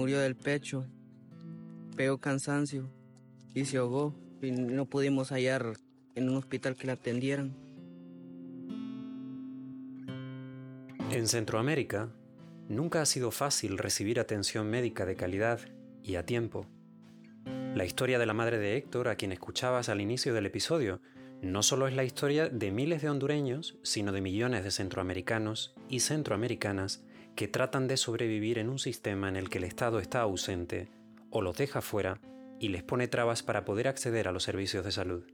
murió 0.00 0.18
del 0.18 0.34
pecho, 0.34 0.86
pegó 1.94 2.16
cansancio 2.16 2.90
y 3.54 3.66
se 3.66 3.76
ahogó 3.76 4.14
y 4.40 4.50
no 4.50 4.86
pudimos 4.86 5.30
hallar 5.30 5.74
en 6.14 6.30
un 6.30 6.38
hospital 6.38 6.74
que 6.74 6.86
la 6.86 6.94
atendieran. 6.94 7.54
En 11.10 11.28
Centroamérica, 11.28 12.08
nunca 12.70 13.02
ha 13.02 13.06
sido 13.06 13.30
fácil 13.30 13.76
recibir 13.76 14.18
atención 14.18 14.70
médica 14.70 15.04
de 15.04 15.16
calidad 15.16 15.60
y 16.02 16.14
a 16.14 16.24
tiempo. 16.24 16.66
La 17.74 17.84
historia 17.84 18.18
de 18.18 18.24
la 18.24 18.32
madre 18.32 18.56
de 18.56 18.78
Héctor, 18.78 19.08
a 19.08 19.16
quien 19.16 19.32
escuchabas 19.32 19.90
al 19.90 20.00
inicio 20.00 20.32
del 20.32 20.46
episodio, 20.46 21.02
no 21.42 21.62
solo 21.62 21.86
es 21.86 21.94
la 21.94 22.04
historia 22.04 22.48
de 22.48 22.70
miles 22.70 23.02
de 23.02 23.10
hondureños, 23.10 23.78
sino 23.82 24.12
de 24.12 24.22
millones 24.22 24.64
de 24.64 24.70
centroamericanos 24.70 25.74
y 25.90 26.00
centroamericanas 26.00 27.04
que 27.34 27.48
tratan 27.48 27.88
de 27.88 27.96
sobrevivir 27.96 28.58
en 28.58 28.68
un 28.68 28.78
sistema 28.78 29.28
en 29.28 29.36
el 29.36 29.48
que 29.48 29.58
el 29.58 29.64
Estado 29.64 29.98
está 29.98 30.20
ausente 30.20 30.88
o 31.30 31.42
los 31.42 31.56
deja 31.56 31.80
fuera 31.80 32.20
y 32.58 32.68
les 32.68 32.82
pone 32.82 33.08
trabas 33.08 33.42
para 33.42 33.64
poder 33.64 33.88
acceder 33.88 34.28
a 34.28 34.32
los 34.32 34.42
servicios 34.42 34.84
de 34.84 34.92
salud. 34.92 35.24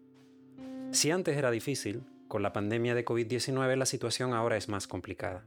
Si 0.93 1.11
antes 1.11 1.37
era 1.37 1.51
difícil, 1.51 2.05
con 2.29 2.43
la 2.43 2.53
pandemia 2.53 2.95
de 2.95 3.05
COVID-19 3.05 3.77
la 3.77 3.87
situación 3.87 4.35
ahora 4.35 4.57
es 4.57 4.69
más 4.69 4.87
complicada. 4.87 5.45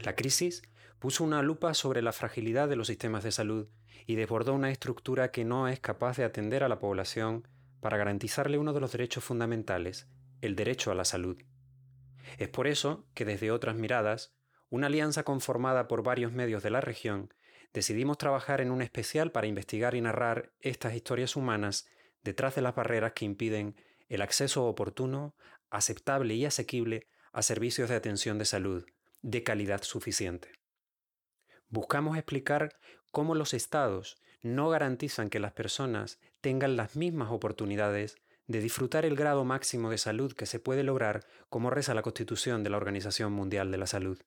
La 0.00 0.14
crisis 0.14 0.62
puso 0.98 1.24
una 1.24 1.42
lupa 1.42 1.74
sobre 1.74 2.02
la 2.02 2.12
fragilidad 2.12 2.68
de 2.68 2.76
los 2.76 2.86
sistemas 2.86 3.24
de 3.24 3.32
salud 3.32 3.68
y 4.06 4.16
desbordó 4.16 4.54
una 4.54 4.70
estructura 4.70 5.30
que 5.30 5.44
no 5.44 5.68
es 5.68 5.80
capaz 5.80 6.16
de 6.16 6.24
atender 6.24 6.64
a 6.64 6.68
la 6.68 6.78
población 6.78 7.46
para 7.80 7.98
garantizarle 7.98 8.58
uno 8.58 8.72
de 8.72 8.80
los 8.80 8.92
derechos 8.92 9.24
fundamentales, 9.24 10.08
el 10.40 10.56
derecho 10.56 10.90
a 10.90 10.94
la 10.94 11.04
salud. 11.04 11.36
Es 12.38 12.48
por 12.48 12.66
eso 12.66 13.06
que 13.14 13.24
desde 13.24 13.50
otras 13.50 13.76
miradas, 13.76 14.34
una 14.74 14.88
alianza 14.88 15.22
conformada 15.22 15.86
por 15.86 16.02
varios 16.02 16.32
medios 16.32 16.64
de 16.64 16.70
la 16.70 16.80
región, 16.80 17.32
decidimos 17.72 18.18
trabajar 18.18 18.60
en 18.60 18.72
un 18.72 18.82
especial 18.82 19.30
para 19.30 19.46
investigar 19.46 19.94
y 19.94 20.00
narrar 20.00 20.50
estas 20.58 20.96
historias 20.96 21.36
humanas 21.36 21.86
detrás 22.24 22.56
de 22.56 22.62
las 22.62 22.74
barreras 22.74 23.12
que 23.12 23.24
impiden 23.24 23.76
el 24.08 24.20
acceso 24.20 24.64
oportuno, 24.64 25.36
aceptable 25.70 26.34
y 26.34 26.44
asequible 26.44 27.06
a 27.32 27.42
servicios 27.42 27.88
de 27.88 27.94
atención 27.94 28.36
de 28.36 28.46
salud, 28.46 28.84
de 29.22 29.44
calidad 29.44 29.84
suficiente. 29.84 30.50
Buscamos 31.68 32.16
explicar 32.16 32.74
cómo 33.12 33.36
los 33.36 33.54
estados 33.54 34.20
no 34.42 34.70
garantizan 34.70 35.30
que 35.30 35.38
las 35.38 35.52
personas 35.52 36.18
tengan 36.40 36.76
las 36.76 36.96
mismas 36.96 37.30
oportunidades 37.30 38.16
de 38.48 38.58
disfrutar 38.58 39.04
el 39.04 39.14
grado 39.14 39.44
máximo 39.44 39.88
de 39.90 39.98
salud 39.98 40.32
que 40.32 40.46
se 40.46 40.58
puede 40.58 40.82
lograr 40.82 41.24
como 41.48 41.70
reza 41.70 41.94
la 41.94 42.02
Constitución 42.02 42.64
de 42.64 42.70
la 42.70 42.76
Organización 42.78 43.32
Mundial 43.32 43.70
de 43.70 43.78
la 43.78 43.86
Salud. 43.86 44.18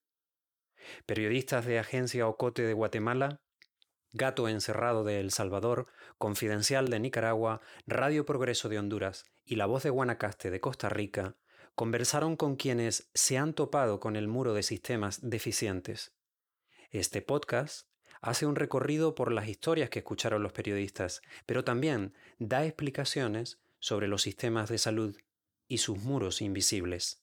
Periodistas 1.06 1.66
de 1.66 1.80
Agencia 1.80 2.28
Ocote 2.28 2.64
de 2.64 2.74
Guatemala, 2.74 3.42
Gato 4.14 4.48
Encerrado 4.48 5.04
de 5.04 5.20
El 5.20 5.32
Salvador, 5.32 5.88
Confidencial 6.18 6.90
de 6.90 7.00
Nicaragua, 7.00 7.62
Radio 7.86 8.26
Progreso 8.26 8.70
de 8.70 8.80
Honduras 8.80 9.26
y 9.46 9.56
La 9.56 9.66
Voz 9.66 9.84
de 9.84 9.90
Guanacaste 9.90 10.50
de 10.50 10.60
Costa 10.60 10.90
Rica 10.90 11.36
conversaron 11.78 12.36
con 12.36 12.56
quienes 12.56 13.12
se 13.14 13.38
han 13.38 13.54
topado 13.54 14.00
con 14.00 14.16
el 14.16 14.28
muro 14.28 14.56
de 14.56 14.64
sistemas 14.64 15.20
deficientes. 15.22 16.12
Este 16.90 17.22
podcast 17.22 17.88
hace 18.20 18.48
un 18.48 18.56
recorrido 18.56 19.14
por 19.14 19.32
las 19.32 19.48
historias 19.48 19.92
que 19.92 20.00
escucharon 20.00 20.42
los 20.42 20.54
periodistas, 20.54 21.22
pero 21.46 21.64
también 21.64 22.16
da 22.40 22.66
explicaciones 22.66 23.60
sobre 23.78 24.08
los 24.08 24.24
sistemas 24.24 24.70
de 24.70 24.80
salud 24.80 25.18
y 25.68 25.78
sus 25.78 26.00
muros 26.00 26.42
invisibles. 26.42 27.22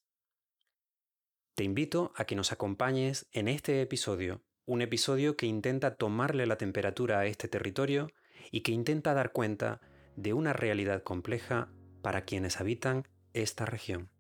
Te 1.55 1.63
invito 1.63 2.13
a 2.17 2.25
que 2.25 2.35
nos 2.35 2.51
acompañes 2.51 3.29
en 3.31 3.47
este 3.47 3.81
episodio, 3.81 4.43
un 4.67 4.83
episodio 4.83 5.37
que 5.37 5.47
intenta 5.47 5.95
tomarle 5.95 6.47
la 6.47 6.59
temperatura 6.59 7.21
a 7.21 7.27
este 7.27 7.47
territorio 7.47 8.11
y 8.51 8.63
que 8.63 8.73
intenta 8.73 9.15
dar 9.15 9.31
cuenta 9.31 9.81
de 10.17 10.33
una 10.33 10.53
realidad 10.53 11.05
compleja 11.05 11.69
para 12.03 12.23
quienes 12.23 12.61
habitan 12.61 13.07
esta 13.35 13.67
región. 13.67 14.11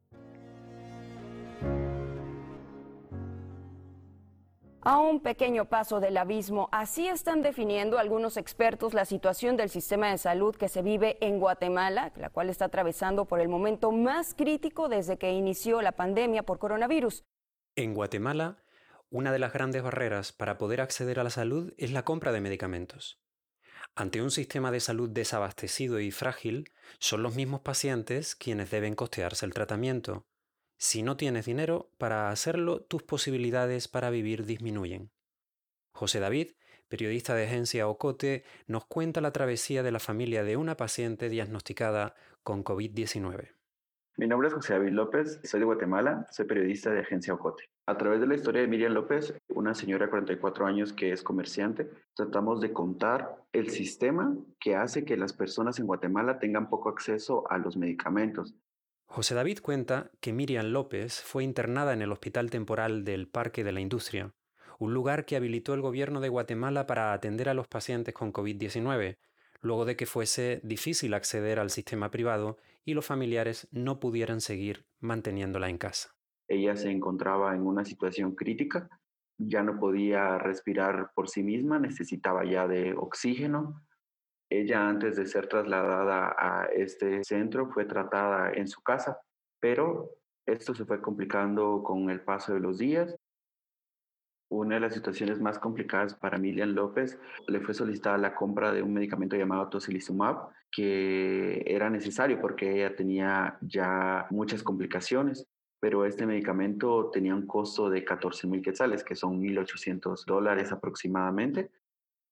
A 4.87 4.99
un 4.99 5.21
pequeño 5.21 5.65
paso 5.65 5.99
del 5.99 6.19
abismo, 6.19 6.69
así 6.71 7.09
están 7.09 7.41
definiendo 7.41 7.99
algunos 7.99 8.37
expertos 8.37 8.93
la 8.93 9.07
situación 9.07 9.57
del 9.57 9.71
sistema 9.71 10.11
de 10.11 10.19
salud 10.19 10.55
que 10.55 10.69
se 10.69 10.83
vive 10.83 11.17
en 11.27 11.39
Guatemala, 11.39 12.13
la 12.17 12.29
cual 12.29 12.51
está 12.51 12.67
atravesando 12.67 13.25
por 13.25 13.41
el 13.41 13.49
momento 13.49 13.93
más 13.93 14.35
crítico 14.35 14.91
desde 14.91 15.17
que 15.17 15.33
inició 15.33 15.81
la 15.81 15.93
pandemia 15.93 16.43
por 16.43 16.59
coronavirus. 16.59 17.25
En 17.77 17.95
Guatemala, 17.95 18.63
una 19.09 19.33
de 19.33 19.39
las 19.39 19.55
grandes 19.55 19.83
barreras 19.83 20.33
para 20.33 20.59
poder 20.59 20.83
acceder 20.83 21.19
a 21.19 21.25
la 21.25 21.31
salud 21.31 21.73
es 21.79 21.91
la 21.91 22.05
compra 22.05 22.31
de 22.31 22.43
medicamentos. 22.43 23.23
Ante 23.95 24.21
un 24.21 24.31
sistema 24.31 24.71
de 24.71 24.81
salud 24.81 25.09
desabastecido 25.09 25.99
y 25.99 26.11
frágil, 26.11 26.71
son 26.99 27.23
los 27.23 27.35
mismos 27.37 27.63
pacientes 27.63 28.35
quienes 28.35 28.71
deben 28.71 28.97
costearse 28.97 29.47
el 29.47 29.55
tratamiento, 29.55 30.27
si 30.77 31.03
no 31.03 31.17
tienes 31.17 31.47
dinero 31.47 31.91
para 31.99 32.31
hacerlo, 32.31 32.81
tus 32.81 33.03
posibilidades 33.03 33.89
para 33.89 34.11
vivir 34.11 34.45
disminuyen. 34.45 35.11
José 35.93 36.21
David, 36.21 36.53
periodista 36.89 37.35
de 37.35 37.45
agencia 37.45 37.89
Ocote, 37.89 38.45
nos 38.67 38.85
cuenta 38.85 39.21
la 39.21 39.33
travesía 39.33 39.83
de 39.83 39.93
la 39.93 40.01
familia 40.01 40.43
de 40.43 40.57
una 40.57 40.77
paciente 40.77 41.29
diagnosticada 41.29 42.15
con 42.43 42.65
COVID-19. 42.65 43.55
Mi 44.17 44.29
nombre 44.29 44.49
es 44.49 44.55
José 44.55 44.75
David 44.75 44.93
López, 44.93 45.41
soy 45.43 45.61
de 45.61 45.67
Guatemala, 45.67 46.29
soy 46.31 46.47
periodista 46.47 46.91
de 46.91 47.01
agencia 47.01 47.35
Ocote. 47.35 47.65
A 47.87 47.99
través 47.99 48.21
de 48.21 48.27
la 48.27 48.37
historia 48.37 48.63
de 48.63 48.69
Miriam 48.69 48.93
López, 48.93 49.35
una 49.49 49.75
señora 49.75 50.07
de 50.07 50.11
44 50.11 50.67
años 50.67 50.93
que 50.93 51.11
es 51.13 51.23
comerciante, 51.23 51.91
tratamos 52.15 52.61
de 52.61 52.73
contar 52.73 53.37
el 53.53 53.71
sistema 53.71 54.37
que 54.61 54.77
hace 54.77 55.05
que 55.05 55.17
las 55.17 55.33
personas 55.33 55.79
en 55.79 55.87
Guatemala 55.87 56.39
tengan 56.39 56.71
poco 56.71 56.89
acceso 56.89 57.45
a 57.51 57.59
los 57.59 57.77
medicamentos, 57.77 58.55
José 59.15 59.37
David 59.37 59.61
cuenta 59.63 60.11
que 60.21 60.33
Miriam 60.33 60.67
López 60.67 61.23
fue 61.23 61.45
internada 61.45 61.93
en 61.93 62.03
el 62.03 62.11
Hospital 62.11 62.51
Temporal 62.51 63.05
del 63.05 63.29
Parque 63.29 63.63
de 63.63 63.71
la 63.71 63.79
Industria, 63.79 64.35
un 64.81 64.93
lugar 64.93 65.25
que 65.25 65.37
habilitó 65.37 65.73
el 65.73 65.83
gobierno 65.83 66.21
de 66.21 66.29
Guatemala 66.29 66.89
para 66.89 67.13
atender 67.13 67.49
a 67.49 67.55
los 67.55 67.69
pacientes 67.69 68.13
con 68.13 68.33
COVID-19, 68.33 69.19
luego 69.61 69.85
de 69.85 69.95
que 69.95 70.07
fuese 70.07 70.61
difícil 70.65 71.15
acceder 71.15 71.61
al 71.61 71.71
sistema 71.71 72.11
privado 72.11 72.57
y 72.85 72.95
los 72.95 73.07
familiares 73.07 73.69
no 73.71 74.01
pudieran 74.01 74.41
seguir 74.41 74.85
manteniéndola 74.99 75.71
en 75.71 75.79
casa. 75.79 76.17
Ella 76.49 76.75
se 76.75 76.91
encontraba 76.91 77.55
en 77.55 77.65
una 77.65 77.85
situación 77.85 78.35
crítica, 78.35 78.89
ya 79.39 79.63
no 79.63 79.79
podía 79.79 80.39
respirar 80.39 81.13
por 81.15 81.29
sí 81.29 81.45
misma, 81.45 81.79
necesitaba 81.79 82.45
ya 82.45 82.67
de 82.67 82.95
oxígeno, 82.95 83.81
ella 84.61 84.89
antes 84.89 85.17
de 85.17 85.27
ser 85.27 85.47
trasladada 85.49 86.35
a 86.39 86.67
este 86.67 87.23
centro 87.25 87.71
fue 87.71 87.85
tratada 87.85 88.53
en 88.53 88.69
su 88.69 88.83
casa, 88.83 89.19
pero 89.61 90.11
esto 90.47 90.75
se 90.75 90.85
fue 90.85 91.01
complicando 91.01 91.83
con 91.83 92.11
el 92.11 92.21
paso 92.21 92.55
de 92.55 92.61
los 92.61 92.79
días. 92.79 93.17
Una 94.51 94.77
de 94.77 94.81
las 94.81 94.95
situaciones 94.95 95.41
más 95.41 95.59
complicadas 95.59 96.15
para 96.15 96.39
Milian 96.39 96.75
López 96.75 97.19
le 97.49 97.61
fue 97.61 97.75
solicitada 97.75 98.19
la 98.19 98.35
compra 98.35 98.73
de 98.73 98.83
un 98.83 98.93
medicamento 98.93 99.37
llamado 99.37 99.69
tocilizumab 99.69 100.49
que 100.71 101.63
era 101.67 101.89
necesario 101.89 102.41
porque 102.41 102.73
ella 102.73 102.95
tenía 102.95 103.59
ya 103.63 104.27
muchas 104.31 104.63
complicaciones 104.63 105.49
pero 105.85 106.07
este 106.07 106.25
medicamento 106.25 107.11
tenía 107.11 107.35
un 107.35 107.47
costo 107.47 107.91
de 107.91 108.03
14 108.03 108.47
mil 108.47 108.63
quetzales, 108.63 109.05
que 109.05 109.15
son 109.15 109.43
1.800 109.43 110.25
dólares 110.25 110.73
aproximadamente, 110.73 111.71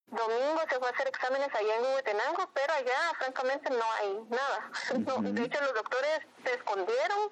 Domingo 0.07 0.42
se 0.73 0.79
fue 0.79 0.87
a 0.87 0.91
hacer 0.91 1.07
exámenes 1.07 1.49
allá 1.53 1.75
en 1.75 1.83
Huehuetenango, 1.83 2.49
pero 2.53 2.73
allá 2.73 3.13
francamente 3.19 3.69
no 3.69 3.85
hay 3.99 4.25
nada. 4.29 4.71
de 5.31 5.43
hecho, 5.43 5.61
los 5.61 5.73
doctores 5.75 6.19
se 6.43 6.53
escondieron, 6.55 7.31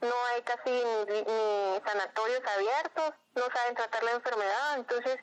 no 0.00 0.14
hay 0.32 0.42
casi 0.42 0.70
ni, 0.70 1.80
sanatorios 1.84 2.40
abiertos, 2.56 3.12
no 3.34 3.42
saben 3.54 3.74
tratar 3.74 4.02
la 4.02 4.12
enfermedad, 4.12 4.76
entonces 4.76 5.18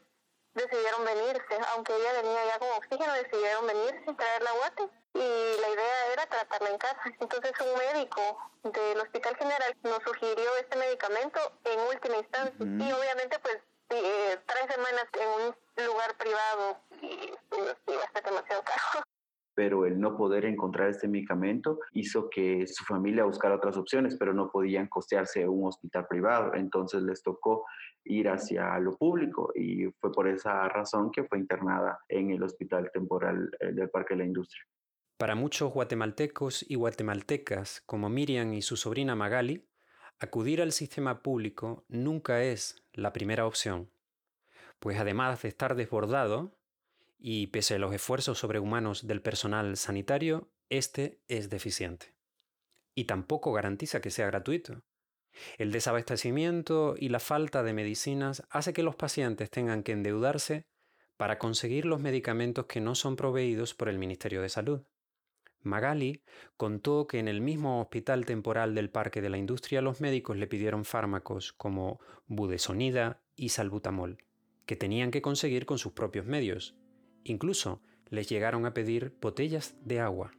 decidieron 0.54 1.04
venirse, 1.04 1.58
aunque 1.74 1.96
ella 1.96 2.22
venía 2.22 2.46
ya 2.46 2.60
con 2.60 2.70
oxígeno, 2.78 3.14
decidieron 3.14 3.66
venirse, 3.66 4.14
traer 4.14 4.44
la 4.44 4.52
guate 4.52 4.90
y 5.16 5.62
la 5.62 5.70
idea 5.70 6.14
era 6.14 6.26
tratarla 6.28 6.70
en 6.70 6.78
casa. 6.78 7.02
Entonces 7.20 7.54
un 7.60 7.80
médico 7.80 8.52
del 8.64 9.00
Hospital 9.00 9.36
General 9.36 9.78
nos 9.82 10.04
sugirió 10.04 10.58
este 10.58 10.78
medicamento 10.78 11.40
en 11.64 11.80
última 11.80 12.18
instancia. 12.18 12.54
Y 12.60 12.92
obviamente 12.92 13.40
pues 13.40 13.58
eh, 13.90 14.38
tres 14.46 14.76
semanas 14.76 15.08
en 15.14 15.28
un 15.48 15.86
lugar 15.86 16.16
privado 16.18 16.78
y 17.02 17.32
iba 17.92 18.04
a 18.14 18.22
demasiado 18.22 18.64
caro. 18.64 19.06
Pero 19.56 19.88
el 19.88 20.00
no 20.00 20.16
poder 20.16 20.46
encontrar 20.46 20.90
este 20.90 21.08
medicamento 21.08 21.80
hizo 21.94 22.30
que 22.30 22.68
su 22.68 22.84
familia 22.84 23.24
buscara 23.24 23.56
otras 23.56 23.76
opciones, 23.76 24.16
pero 24.16 24.32
no 24.32 24.52
podían 24.52 24.88
costearse 24.88 25.48
un 25.48 25.66
hospital 25.66 26.06
privado. 26.08 26.54
Entonces 26.54 27.02
les 27.02 27.24
tocó 27.24 27.66
ir 28.04 28.30
hacia 28.30 28.78
lo 28.78 28.96
público 28.96 29.52
y 29.56 29.86
fue 30.00 30.12
por 30.12 30.28
esa 30.28 30.70
razón 30.70 31.12
que 31.12 31.24
fue 31.24 31.40
internada 31.40 32.00
en 32.08 32.30
el 32.30 32.44
Hospital 32.44 32.92
Temporal 32.94 33.50
eh, 33.60 33.72
del 33.72 33.90
Parque 33.90 34.14
de 34.14 34.20
la 34.20 34.26
Industria. 34.26 34.64
Para 35.18 35.34
muchos 35.34 35.74
guatemaltecos 35.74 36.64
y 36.70 36.76
guatemaltecas, 36.76 37.82
como 37.88 38.10
Miriam 38.10 38.54
y 38.54 38.62
su 38.62 38.78
sobrina 38.78 39.16
Magali, 39.16 39.68
acudir 40.20 40.62
al 40.62 40.72
sistema 40.72 41.24
público 41.24 41.86
nunca 41.88 42.44
es 42.44 42.87
la 42.98 43.14
primera 43.14 43.46
opción 43.46 43.90
pues 44.80 45.00
además 45.00 45.42
de 45.42 45.50
estar 45.50 45.76
desbordado, 45.76 46.56
y 47.20 47.48
pese 47.48 47.76
a 47.76 47.80
los 47.80 47.94
esfuerzos 47.94 48.40
sobrehumanos 48.40 49.08
del 49.08 49.22
personal 49.22 49.76
sanitario, 49.78 50.52
este 50.70 51.20
es 51.28 51.50
deficiente. 51.50 52.14
Y 52.94 53.06
tampoco 53.06 53.54
garantiza 53.54 54.02
que 54.02 54.12
sea 54.12 54.28
gratuito. 54.28 54.84
El 55.58 55.72
desabastecimiento 55.72 56.96
y 56.98 57.10
la 57.10 57.20
falta 57.20 57.64
de 57.64 57.74
medicinas 57.74 58.44
hace 58.50 58.74
que 58.74 58.84
los 58.84 58.96
pacientes 58.96 59.50
tengan 59.50 59.84
que 59.84 59.92
endeudarse 59.92 60.68
para 61.16 61.40
conseguir 61.40 61.86
los 61.86 62.00
medicamentos 62.00 62.66
que 62.66 62.82
no 62.82 62.96
son 62.96 63.16
proveídos 63.16 63.74
por 63.74 63.90
el 63.90 63.98
Ministerio 63.98 64.42
de 64.42 64.50
Salud. 64.50 64.84
Magali 65.68 66.22
contó 66.58 67.08
que 67.08 67.20
en 67.20 67.28
el 67.28 67.42
mismo 67.42 67.82
hospital 67.82 68.26
temporal 68.26 68.74
del 68.74 68.90
Parque 68.90 69.22
de 69.22 69.30
la 69.30 69.38
Industria 69.38 69.82
los 69.82 70.02
médicos 70.02 70.38
le 70.38 70.48
pidieron 70.48 70.86
fármacos 70.86 71.54
como 71.54 72.00
budesonida 72.28 73.22
y 73.36 73.50
salbutamol, 73.50 74.18
que 74.66 74.76
tenían 74.76 75.12
que 75.12 75.22
conseguir 75.22 75.66
con 75.66 75.78
sus 75.78 75.94
propios 75.94 76.26
medios. 76.26 76.76
Incluso 77.24 77.82
les 78.10 78.28
llegaron 78.30 78.66
a 78.66 78.74
pedir 78.74 79.14
botellas 79.22 79.76
de 79.84 80.00
agua. 80.00 80.32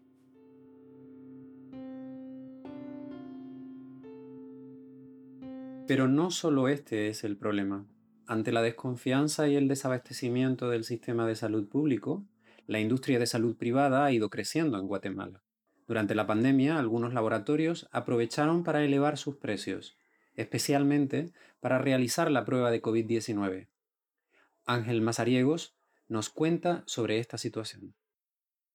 Pero 5.87 6.07
no 6.07 6.31
solo 6.31 6.69
este 6.69 7.09
es 7.09 7.25
el 7.25 7.37
problema. 7.37 7.87
Ante 8.27 8.53
la 8.53 8.61
desconfianza 8.61 9.49
y 9.49 9.57
el 9.57 9.69
desabastecimiento 9.69 10.69
del 10.69 10.85
sistema 10.85 11.27
de 11.27 11.35
salud 11.35 11.67
público, 11.67 12.27
la 12.69 12.79
industria 12.79 13.19
de 13.19 13.27
salud 13.27 13.57
privada 13.57 14.05
ha 14.05 14.13
ido 14.13 14.29
creciendo 14.29 14.79
en 14.79 14.87
Guatemala. 14.87 15.43
Durante 15.87 16.15
la 16.15 16.27
pandemia, 16.27 16.79
algunos 16.79 17.15
laboratorios 17.15 17.89
aprovecharon 17.93 18.63
para 18.63 18.85
elevar 18.85 19.17
sus 19.17 19.37
precios, 19.37 19.97
especialmente 20.35 21.33
para 21.61 21.79
realizar 21.79 22.31
la 22.31 22.45
prueba 22.45 22.71
de 22.71 22.83
COVID-19. 22.83 23.69
Ángel 24.67 25.01
Mazariegos 25.01 25.75
nos 26.09 26.29
cuenta 26.29 26.85
sobre 26.87 27.19
esta 27.19 27.39
situación. 27.39 27.95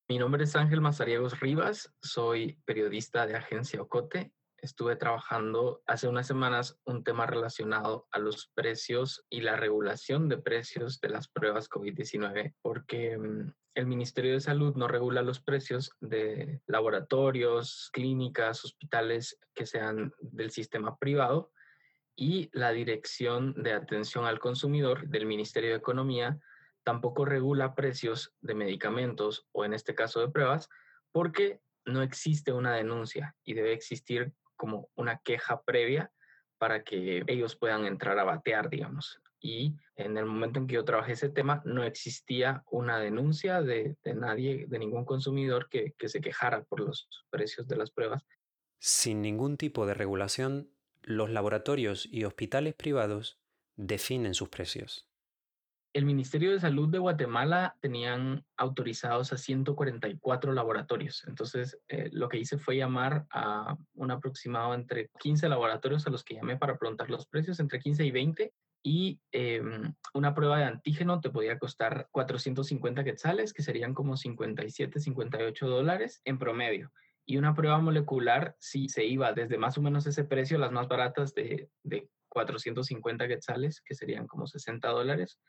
Mi 0.09 0.17
nombre 0.17 0.43
es 0.43 0.55
Ángel 0.55 0.81
Mazariegos 0.81 1.39
Rivas, 1.39 1.93
soy 2.01 2.57
periodista 2.65 3.27
de 3.27 3.35
Agencia 3.35 3.81
Ocote 3.81 4.33
estuve 4.63 4.95
trabajando 4.95 5.83
hace 5.85 6.07
unas 6.07 6.25
semanas 6.25 6.79
un 6.85 7.03
tema 7.03 7.25
relacionado 7.25 8.07
a 8.11 8.19
los 8.19 8.47
precios 8.55 9.25
y 9.29 9.41
la 9.41 9.57
regulación 9.57 10.29
de 10.29 10.37
precios 10.37 11.01
de 11.01 11.09
las 11.09 11.27
pruebas 11.27 11.69
COVID-19, 11.69 12.55
porque 12.61 13.17
mm, 13.17 13.53
el 13.75 13.87
Ministerio 13.87 14.33
de 14.33 14.41
Salud 14.41 14.75
no 14.75 14.87
regula 14.87 15.21
los 15.21 15.39
precios 15.39 15.91
de 15.99 16.61
laboratorios, 16.67 17.89
clínicas, 17.91 18.63
hospitales 18.63 19.39
que 19.55 19.65
sean 19.65 20.13
del 20.19 20.51
sistema 20.51 20.97
privado 20.97 21.51
y 22.15 22.49
la 22.53 22.71
Dirección 22.71 23.53
de 23.63 23.73
Atención 23.73 24.25
al 24.25 24.39
Consumidor 24.39 25.07
del 25.07 25.25
Ministerio 25.25 25.71
de 25.71 25.77
Economía 25.77 26.39
tampoco 26.83 27.25
regula 27.25 27.75
precios 27.75 28.33
de 28.41 28.53
medicamentos 28.55 29.47
o 29.51 29.65
en 29.65 29.73
este 29.73 29.95
caso 29.95 30.19
de 30.19 30.29
pruebas 30.29 30.69
porque 31.11 31.61
no 31.85 32.01
existe 32.01 32.51
una 32.51 32.73
denuncia 32.73 33.35
y 33.43 33.53
debe 33.53 33.73
existir 33.73 34.33
como 34.55 34.89
una 34.95 35.17
queja 35.19 35.61
previa 35.63 36.11
para 36.57 36.83
que 36.83 37.23
ellos 37.27 37.55
puedan 37.55 37.85
entrar 37.85 38.17
a 38.19 38.23
batear, 38.23 38.69
digamos. 38.69 39.19
Y 39.45 39.75
en 39.97 40.17
el 40.17 40.25
momento 40.25 40.59
en 40.59 40.67
que 40.67 40.75
yo 40.75 40.85
trabajé 40.85 41.11
ese 41.11 41.29
tema, 41.29 41.61
no 41.65 41.83
existía 41.83 42.63
una 42.71 42.97
denuncia 42.97 43.61
de, 43.61 43.97
nadie, 44.15 44.65
de 44.67 44.79
ningún 44.79 45.03
consumidor 45.03 45.67
que, 45.69 45.93
que 45.97 46.07
se 46.07 46.21
quejara 46.21 46.63
por 46.63 46.79
los 46.79 47.09
precios 47.29 47.67
de 47.67 47.75
las 47.75 47.91
pruebas. 47.91 48.23
Sin 48.79 49.21
ningún 49.21 49.57
tipo 49.57 49.85
de 49.85 49.93
regulación, 49.93 50.71
los 51.01 51.29
laboratorios 51.29 52.07
y 52.09 52.23
hospitales 52.23 52.73
privados 52.73 53.37
definen 53.75 54.33
sus 54.33 54.47
precios 54.47 55.09
el 55.93 56.05
Ministerio 56.05 56.51
de 56.51 56.59
Salud 56.59 56.89
de 56.89 56.97
Guatemala 56.97 57.75
tenían 57.79 58.43
autorizados 58.57 59.31
a 59.31 59.37
144 59.37 60.51
laboratorios. 60.51 61.23
Entonces, 61.27 61.79
eh, 61.87 62.09
lo 62.11 62.29
que 62.29 62.39
hice 62.39 62.57
fue 62.57 62.77
llamar 62.77 63.27
a 63.29 63.77
un 63.93 64.09
aproximado 64.09 64.73
entre 64.73 65.09
15 65.19 65.47
laboratorios 65.47 66.05
a 66.07 66.09
los 66.09 66.23
que 66.23 66.33
llamé 66.33 66.57
para 66.57 66.77
preguntar 66.77 67.11
los 67.11 67.27
precios, 67.27 67.59
entre 67.59 67.79
15 67.79 68.05
y 68.05 68.11
20. 68.11 68.53
Y 68.83 69.21
em, 69.31 69.95
una 70.13 70.35
prueba 70.35 70.57
de 70.57 70.65
antígeno 70.65 71.21
te 71.21 71.29
podía 71.29 71.57
costar 71.57 72.09
450 72.11 73.03
quetzales, 73.03 73.53
que 73.53 73.63
serían 73.63 73.93
como 73.93 74.17
57, 74.17 74.99
58 74.99 75.67
dólares 75.67 76.21
en 76.25 76.37
promedio. 76.37 76.91
Y 77.25 77.37
una 77.37 77.55
prueba 77.55 77.79
molecular, 77.79 78.57
si 78.59 78.89
se 78.89 79.05
iba 79.05 79.31
desde 79.31 79.57
más 79.57 79.77
o 79.77 79.81
menos 79.81 80.05
ese 80.05 80.25
precio, 80.25 80.57
las 80.57 80.73
más 80.73 80.89
baratas 80.89 81.33
de, 81.33 81.69
de 81.83 82.09
450 82.27 83.27
quetzales, 83.29 83.81
que 83.81 83.95
serían 83.95 84.27
como 84.27 84.47
60 84.47 84.89
dólares, 84.89 85.39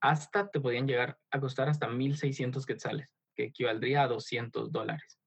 hasta 0.00 0.50
te 0.50 0.60
podían 0.60 0.88
llegar 0.88 1.18
a 1.30 1.38
costar 1.38 1.68
hasta 1.68 1.86
1.600 1.86 2.64
quetzales, 2.64 3.14
que 3.36 3.44
equivaldría 3.44 4.04
a 4.04 4.08
200 4.08 4.72
dólares. 4.72 5.19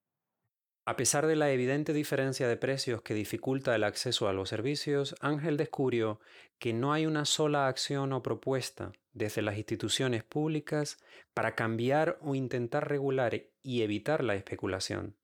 A 0.86 0.98
pesar 0.98 1.28
de 1.28 1.38
la 1.38 1.50
evidente 1.50 1.94
diferencia 1.94 2.46
de 2.50 2.58
precios 2.58 3.02
que 3.02 3.14
dificulta 3.14 3.74
el 3.74 3.86
acceso 3.86 4.28
a 4.28 4.34
los 4.34 4.50
servicios, 4.50 5.16
Ángel 5.22 5.56
descubrió 5.56 6.20
que 6.60 6.74
no 6.74 6.92
hay 6.92 7.06
una 7.06 7.24
sola 7.24 7.68
acción 7.68 8.12
o 8.12 8.22
propuesta 8.22 8.92
desde 9.14 9.42
las 9.42 9.58
instituciones 9.58 10.26
públicas 10.26 10.98
para 11.34 11.56
cambiar 11.56 12.18
o 12.22 12.36
intentar 12.36 12.90
regular 12.90 13.44
y 13.62 13.84
evitar 13.84 14.26
la 14.26 14.36
especulación. 14.36 15.16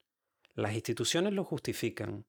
Las 0.55 0.75
instituciones 0.75 1.33
lo 1.33 1.43
justifican, 1.43 2.23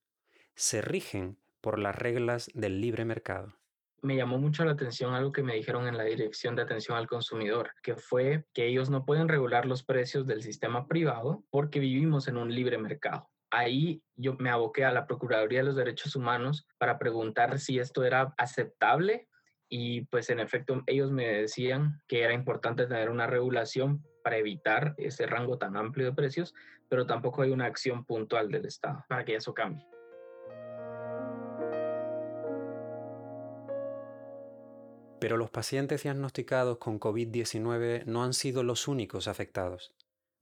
se 0.57 0.83
rigen 0.83 1.39
por 1.61 1.79
las 1.79 1.95
reglas 1.95 2.51
del 2.55 2.81
libre 2.81 3.05
mercado 3.05 3.60
me 4.03 4.17
llamó 4.17 4.39
mucho 4.39 4.65
la 4.65 4.73
atención 4.73 5.15
algo 5.15 5.33
que 5.33 5.43
me 5.43 5.55
dijeron 5.55 5.87
en 5.87 5.97
la 5.97 6.05
Dirección 6.05 6.57
de 6.57 6.63
Atención 6.63 6.97
al 6.97 7.07
Consumidor, 7.07 7.73
que 7.83 7.97
fue 7.97 8.45
que 8.55 8.67
ellos 8.67 8.91
no 8.91 9.05
pueden 9.05 9.29
regular 9.29 9.67
los 9.67 9.83
precios 9.83 10.27
del 10.27 10.43
sistema 10.43 10.87
privado 10.87 11.45
porque 11.51 11.81
vivimos 11.81 12.29
en 12.29 12.37
un 12.37 12.55
libre 12.55 12.79
mercado. 12.79 13.29
Ahí 13.51 14.03
yo 14.15 14.37
me 14.39 14.51
aboqué 14.51 14.85
a 14.85 14.93
la 14.93 15.07
Procuraduría 15.07 15.61
de 15.61 15.67
los 15.67 15.77
Derechos 15.77 16.15
Humanos 16.15 16.67
para 16.79 16.99
preguntar 16.99 17.59
si 17.59 17.79
esto 17.79 18.05
era 18.05 18.33
aceptable 18.39 19.29
y 19.69 20.03
pues 20.07 20.31
en 20.31 20.41
efecto 20.41 20.83
ellos 20.87 21.11
me 21.11 21.27
decían 21.27 22.01
que 22.07 22.23
era 22.23 22.33
importante 22.33 22.87
tener 22.87 23.11
una 23.11 23.27
regulación 23.27 24.05
para 24.23 24.37
evitar 24.37 24.95
ese 24.99 25.27
rango 25.27 25.59
tan 25.59 25.77
amplio 25.77 26.07
de 26.07 26.13
precios, 26.13 26.55
pero 26.89 27.07
tampoco 27.07 27.43
hay 27.43 27.51
una 27.51 27.67
acción 27.67 28.05
puntual 28.05 28.51
del 28.51 28.67
Estado 28.67 29.05
para 29.09 29.25
que 29.25 29.37
eso 29.37 29.55
cambie. 29.55 29.87
Pero 35.21 35.37
los 35.37 35.51
pacientes 35.51 36.03
diagnosticados 36.03 36.79
con 36.79 36.99
COVID-19 36.99 38.05
no 38.07 38.25
han 38.25 38.33
sido 38.33 38.63
los 38.63 38.89
únicos 38.89 39.29
afectados. 39.29 39.95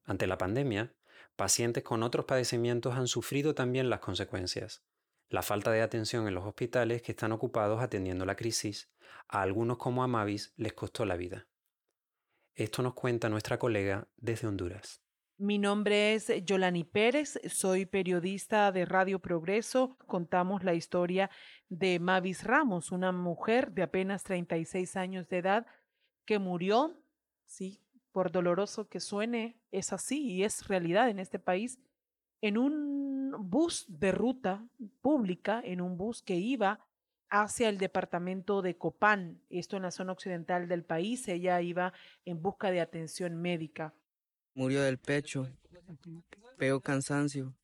Ante 0.04 0.26
la 0.26 0.38
pandemia, 0.38 0.94
pacientes 1.37 1.82
con 1.82 2.02
otros 2.02 2.25
padecimientos 2.26 2.94
han 2.94 3.08
sufrido 3.08 3.54
también 3.54 3.90
las 3.90 4.00
consecuencias. 4.00 4.85
La 5.28 5.42
falta 5.42 5.73
de 5.73 5.82
atención 5.82 6.26
en 6.26 6.35
los 6.35 6.47
hospitales 6.47 7.02
que 7.02 7.12
están 7.12 7.32
ocupados 7.32 7.82
atendiendo 7.82 8.25
la 8.25 8.37
crisis, 8.37 8.88
a 9.28 9.42
algunos 9.42 9.76
como 9.76 10.02
a 10.02 10.06
Mavis 10.06 10.54
les 10.56 10.73
costó 10.73 11.04
la 11.04 11.16
vida. 11.16 11.47
Esto 12.54 12.82
nos 12.82 12.94
cuenta 12.94 13.28
nuestra 13.28 13.58
colega 13.58 14.08
desde 14.16 14.47
Honduras. 14.47 15.02
Mi 15.40 15.57
nombre 15.57 16.14
es 16.14 16.33
Yolani 16.45 16.83
Pérez, 16.83 17.38
soy 17.49 17.87
periodista 17.87 18.73
de 18.73 18.85
Radio 18.85 19.21
Progreso. 19.21 19.97
Contamos 20.09 20.64
la 20.64 20.75
historia 20.75 21.30
de 21.68 22.00
Mavis 22.00 22.42
Ramos, 22.42 22.90
una 22.90 23.12
mujer 23.12 23.71
de 23.71 23.83
apenas 23.83 24.25
36 24.25 24.97
años 24.97 25.28
de 25.28 25.38
edad 25.38 25.66
que 26.25 26.40
murió, 26.40 27.00
sí, 27.47 27.80
por 28.11 28.33
doloroso 28.33 28.88
que 28.88 28.99
suene, 28.99 29.57
es 29.71 29.92
así 29.92 30.26
y 30.26 30.42
es 30.42 30.66
realidad 30.66 31.09
en 31.09 31.21
este 31.21 31.38
país, 31.38 31.78
en 32.40 32.59
un 32.59 33.33
bus 33.38 33.87
de 33.87 34.11
ruta 34.11 34.66
pública, 35.02 35.61
en 35.62 35.80
un 35.80 35.97
bus 35.97 36.21
que 36.21 36.35
iba 36.35 36.85
hacia 37.30 37.68
el 37.68 37.78
departamento 37.78 38.61
de 38.61 38.76
Copán, 38.76 39.40
esto 39.50 39.76
en 39.76 39.85
la 39.85 39.92
zona 39.92 40.11
occidental 40.11 40.66
del 40.66 40.83
país. 40.83 41.28
Ella 41.28 41.61
iba 41.61 41.92
en 42.25 42.42
busca 42.42 42.73
de 42.73 42.80
atención 42.80 43.40
médica 43.40 43.95
murió 44.58 44.82
del 44.82 44.98
pecho, 44.98 45.48
pegó 46.58 46.80
cansancio 46.80 47.54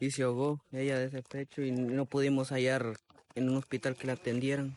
y 0.00 0.10
se 0.10 0.24
ahogó 0.24 0.64
ella 0.72 0.98
de 0.98 1.06
ese 1.06 1.22
pecho 1.22 1.62
y 1.62 1.70
no 1.70 2.06
pudimos 2.06 2.50
hallar 2.50 2.96
en 3.36 3.48
un 3.48 3.56
hospital 3.56 3.94
que 3.94 4.08
la 4.08 4.14
atendieran. 4.14 4.76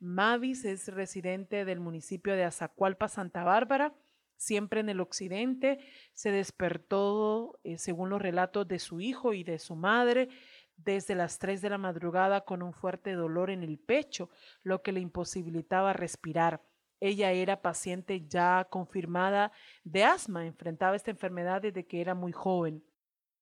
Mavis 0.00 0.64
es 0.64 0.88
residente 0.88 1.64
del 1.64 1.78
municipio 1.78 2.34
de 2.34 2.42
Azacualpa, 2.42 3.08
Santa 3.08 3.44
Bárbara, 3.44 3.94
siempre 4.36 4.80
en 4.80 4.88
el 4.88 4.98
occidente. 4.98 5.78
Se 6.12 6.32
despertó, 6.32 7.60
eh, 7.62 7.78
según 7.78 8.10
los 8.10 8.20
relatos 8.20 8.66
de 8.66 8.80
su 8.80 9.00
hijo 9.00 9.34
y 9.34 9.44
de 9.44 9.60
su 9.60 9.76
madre, 9.76 10.28
desde 10.76 11.14
las 11.14 11.38
3 11.38 11.62
de 11.62 11.70
la 11.70 11.78
madrugada 11.78 12.40
con 12.44 12.62
un 12.62 12.72
fuerte 12.72 13.12
dolor 13.12 13.50
en 13.50 13.62
el 13.62 13.78
pecho, 13.78 14.28
lo 14.64 14.82
que 14.82 14.90
le 14.90 14.98
imposibilitaba 14.98 15.92
respirar. 15.92 16.62
Ella 17.00 17.32
era 17.32 17.62
paciente 17.62 18.26
ya 18.26 18.66
confirmada 18.70 19.52
de 19.84 20.04
asma, 20.04 20.46
enfrentaba 20.46 20.96
esta 20.96 21.10
enfermedad 21.10 21.62
desde 21.62 21.86
que 21.86 22.00
era 22.00 22.14
muy 22.14 22.32
joven. 22.32 22.84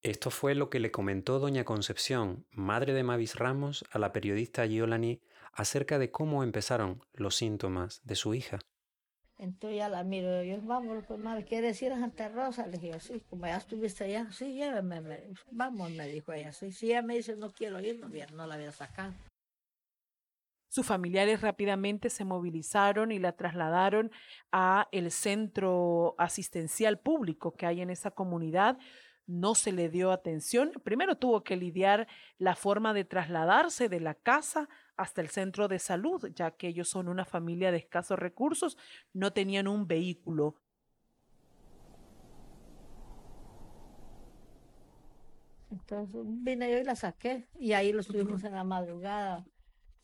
Esto 0.02 0.30
fue 0.30 0.54
lo 0.54 0.70
que 0.70 0.78
le 0.78 0.90
comentó 0.90 1.38
doña 1.38 1.64
Concepción, 1.64 2.46
madre 2.50 2.92
de 2.92 3.02
Mavis 3.02 3.34
Ramos, 3.34 3.84
a 3.90 3.98
la 3.98 4.12
periodista 4.12 4.66
Giolani 4.66 5.20
acerca 5.52 5.98
de 5.98 6.10
cómo 6.10 6.44
empezaron 6.44 7.02
los 7.14 7.34
síntomas 7.34 8.02
de 8.04 8.14
su 8.14 8.34
hija. 8.34 8.58
Entonces 9.38 9.78
ya 9.78 9.88
la 9.88 10.02
miro, 10.02 10.42
yo, 10.42 10.58
vamos, 10.62 11.04
pues 11.06 11.20
madre, 11.20 11.44
¿quieres 11.44 11.80
ir 11.82 11.92
a 11.92 11.98
Santa 11.98 12.28
Rosa? 12.28 12.66
Le 12.66 12.78
dije, 12.78 13.00
sí, 13.00 13.20
como 13.28 13.46
ya 13.46 13.56
estuviste 13.56 14.04
allá, 14.04 14.30
sí, 14.32 14.54
lléveme, 14.54 15.00
me, 15.00 15.20
vamos, 15.50 15.90
me 15.90 16.08
dijo 16.08 16.32
ella, 16.32 16.52
sí, 16.52 16.72
si 16.72 16.86
ella 16.86 17.02
me 17.02 17.16
dice 17.16 17.36
no 17.36 17.50
quiero 17.50 17.80
ir, 17.80 18.00
no, 18.00 18.08
no 18.08 18.46
la 18.46 18.56
voy 18.56 18.64
a 18.66 18.72
sacar. 18.72 19.12
Sus 20.76 20.84
familiares 20.84 21.40
rápidamente 21.40 22.10
se 22.10 22.26
movilizaron 22.26 23.10
y 23.10 23.18
la 23.18 23.32
trasladaron 23.32 24.10
a 24.52 24.88
el 24.92 25.10
centro 25.10 26.14
asistencial 26.18 26.98
público 26.98 27.56
que 27.56 27.64
hay 27.64 27.80
en 27.80 27.88
esa 27.88 28.10
comunidad. 28.10 28.76
No 29.26 29.54
se 29.54 29.72
le 29.72 29.88
dio 29.88 30.12
atención. 30.12 30.72
Primero 30.84 31.16
tuvo 31.16 31.42
que 31.44 31.56
lidiar 31.56 32.06
la 32.36 32.56
forma 32.56 32.92
de 32.92 33.06
trasladarse 33.06 33.88
de 33.88 34.00
la 34.00 34.12
casa 34.12 34.68
hasta 34.98 35.22
el 35.22 35.28
centro 35.28 35.66
de 35.66 35.78
salud, 35.78 36.30
ya 36.34 36.50
que 36.50 36.68
ellos 36.68 36.90
son 36.90 37.08
una 37.08 37.24
familia 37.24 37.70
de 37.70 37.78
escasos 37.78 38.18
recursos, 38.18 38.76
no 39.14 39.32
tenían 39.32 39.68
un 39.68 39.86
vehículo. 39.86 40.56
Entonces 45.70 46.20
vine 46.22 46.70
yo 46.70 46.76
y 46.76 46.84
la 46.84 46.96
saqué 46.96 47.48
y 47.58 47.72
ahí 47.72 47.94
lo 47.94 48.00
estuvimos 48.00 48.44
en 48.44 48.52
la 48.52 48.64
madrugada 48.64 49.46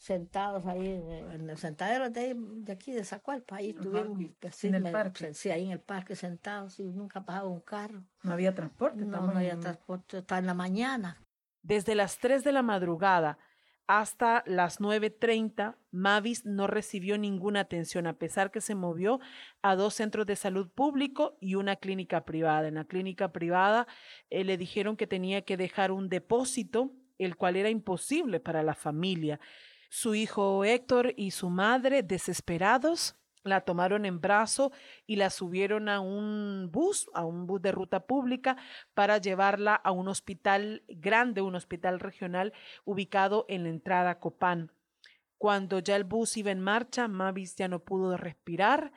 sentados 0.02 0.66
ahí 0.66 1.00
en 1.30 1.48
el 1.48 1.56
sentadero 1.56 2.10
de, 2.10 2.34
de 2.36 2.72
aquí 2.72 2.90
de 2.90 3.04
Zacualpa, 3.04 3.56
ahí 3.56 3.70
estuvimos 3.70 4.18
pues, 4.40 4.64
en 4.64 4.74
el 4.74 4.90
parque. 4.90 5.32
Sí, 5.32 5.48
ahí 5.48 5.64
en 5.64 5.70
el 5.70 5.80
parque 5.80 6.16
sentados 6.16 6.80
y 6.80 6.90
nunca 6.90 7.24
pasaba 7.24 7.46
un 7.46 7.60
carro. 7.60 8.02
No 8.24 8.32
había 8.32 8.52
transporte. 8.52 9.04
No, 9.04 9.24
no 9.24 9.38
había 9.38 9.60
transporte, 9.60 10.16
hasta 10.16 10.38
en 10.38 10.46
la 10.46 10.54
mañana. 10.54 11.22
Desde 11.62 11.94
las 11.94 12.18
3 12.18 12.42
de 12.42 12.50
la 12.50 12.62
madrugada 12.62 13.38
hasta 13.86 14.42
las 14.44 14.80
9.30, 14.80 15.76
Mavis 15.92 16.44
no 16.46 16.66
recibió 16.66 17.16
ninguna 17.16 17.60
atención, 17.60 18.08
a 18.08 18.18
pesar 18.18 18.50
que 18.50 18.60
se 18.60 18.74
movió 18.74 19.20
a 19.60 19.76
dos 19.76 19.94
centros 19.94 20.26
de 20.26 20.34
salud 20.34 20.68
público 20.68 21.36
y 21.40 21.54
una 21.54 21.76
clínica 21.76 22.24
privada. 22.24 22.66
En 22.66 22.74
la 22.74 22.86
clínica 22.86 23.30
privada 23.30 23.86
eh, 24.30 24.42
le 24.42 24.56
dijeron 24.56 24.96
que 24.96 25.06
tenía 25.06 25.42
que 25.42 25.56
dejar 25.56 25.92
un 25.92 26.08
depósito, 26.08 26.90
el 27.18 27.36
cual 27.36 27.54
era 27.54 27.70
imposible 27.70 28.40
para 28.40 28.64
la 28.64 28.74
familia. 28.74 29.38
Su 29.94 30.14
hijo 30.14 30.64
Héctor 30.64 31.12
y 31.18 31.32
su 31.32 31.50
madre, 31.50 32.02
desesperados, 32.02 33.14
la 33.44 33.60
tomaron 33.60 34.06
en 34.06 34.22
brazo 34.22 34.72
y 35.06 35.16
la 35.16 35.28
subieron 35.28 35.90
a 35.90 36.00
un 36.00 36.70
bus, 36.72 37.10
a 37.12 37.26
un 37.26 37.46
bus 37.46 37.60
de 37.60 37.72
ruta 37.72 38.06
pública, 38.06 38.56
para 38.94 39.18
llevarla 39.18 39.74
a 39.74 39.90
un 39.92 40.08
hospital 40.08 40.82
grande, 40.88 41.42
un 41.42 41.56
hospital 41.56 42.00
regional 42.00 42.54
ubicado 42.86 43.44
en 43.50 43.64
la 43.64 43.68
entrada 43.68 44.18
Copán. 44.18 44.72
Cuando 45.36 45.78
ya 45.78 45.96
el 45.96 46.04
bus 46.04 46.38
iba 46.38 46.50
en 46.50 46.60
marcha, 46.60 47.06
Mavis 47.06 47.54
ya 47.56 47.68
no 47.68 47.80
pudo 47.80 48.16
respirar, 48.16 48.92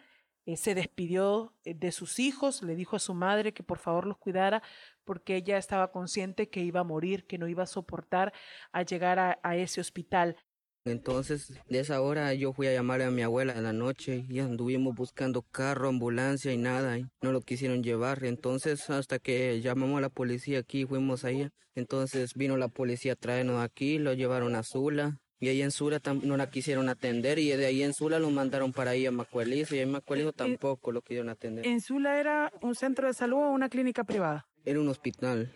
eh, 0.45 0.55
se 0.55 0.75
despidió 0.75 1.53
eh, 1.65 1.73
de 1.73 1.91
sus 1.91 2.19
hijos, 2.19 2.63
le 2.63 2.73
dijo 2.73 2.95
a 2.95 2.99
su 2.99 3.13
madre 3.13 3.53
que 3.53 3.63
por 3.63 3.79
favor 3.79 4.07
los 4.07 4.17
cuidara 4.17 4.63
porque 5.03 5.35
ella 5.35 5.57
estaba 5.57 5.91
consciente 5.91 6.49
que 6.49 6.61
iba 6.61 6.79
a 6.79 6.85
morir, 6.85 7.27
que 7.27 7.37
no 7.37 7.49
iba 7.49 7.63
a 7.63 7.67
soportar 7.67 8.31
a 8.71 8.83
llegar 8.83 9.39
a 9.43 9.55
ese 9.57 9.81
hospital. 9.81 10.37
Entonces, 10.85 11.51
de 11.67 11.79
esa 11.79 11.99
hora 11.99 12.31
yo 12.35 12.53
fui 12.53 12.67
a 12.67 12.73
llamar 12.73 13.01
a 13.01 13.09
mi 13.09 13.23
abuela 13.23 13.53
en 13.53 13.63
la 13.63 13.73
noche 13.73 14.23
y 14.29 14.37
anduvimos 14.37 14.93
buscando 14.93 15.41
carro, 15.41 15.89
ambulancia 15.89 16.53
y 16.53 16.57
nada, 16.57 16.99
y 16.99 17.07
no 17.21 17.31
lo 17.31 17.41
quisieron 17.41 17.83
llevar. 17.83 18.23
Entonces, 18.23 18.87
hasta 18.91 19.17
que 19.17 19.61
llamamos 19.61 19.97
a 19.97 20.01
la 20.01 20.09
policía 20.09 20.59
aquí, 20.59 20.85
fuimos 20.85 21.25
allá. 21.25 21.51
Entonces 21.73 22.35
vino 22.35 22.55
la 22.55 22.67
policía 22.67 23.13
a 23.13 23.15
traernos 23.15 23.63
aquí, 23.63 23.97
lo 23.97 24.13
llevaron 24.13 24.55
a 24.55 24.61
Sula. 24.61 25.19
Y 25.39 25.49
ahí 25.49 25.63
en 25.63 25.71
Sula 25.71 25.99
no 26.21 26.37
la 26.37 26.49
quisieron 26.49 26.87
atender 26.87 27.39
y 27.39 27.49
de 27.49 27.65
ahí 27.65 27.83
en 27.83 27.93
Sula 27.93 28.19
lo 28.19 28.29
mandaron 28.29 28.71
para 28.71 28.91
ahí 28.91 29.05
a 29.05 29.11
Macuelizo 29.11 29.75
y 29.75 29.79
en 29.79 29.91
Macuelizo 29.91 30.31
tampoco 30.31 30.91
lo 30.91 31.01
quisieron 31.01 31.29
atender. 31.29 31.65
¿En 31.65 31.81
Sula 31.81 32.19
era 32.19 32.53
un 32.61 32.73
centro 32.73 33.07
de 33.07 33.13
salud 33.13 33.39
o 33.39 33.49
una 33.49 33.69
clínica 33.69 34.05
privada? 34.05 34.47
Era 34.63 34.79
un 34.79 34.87
hospital. 34.87 35.51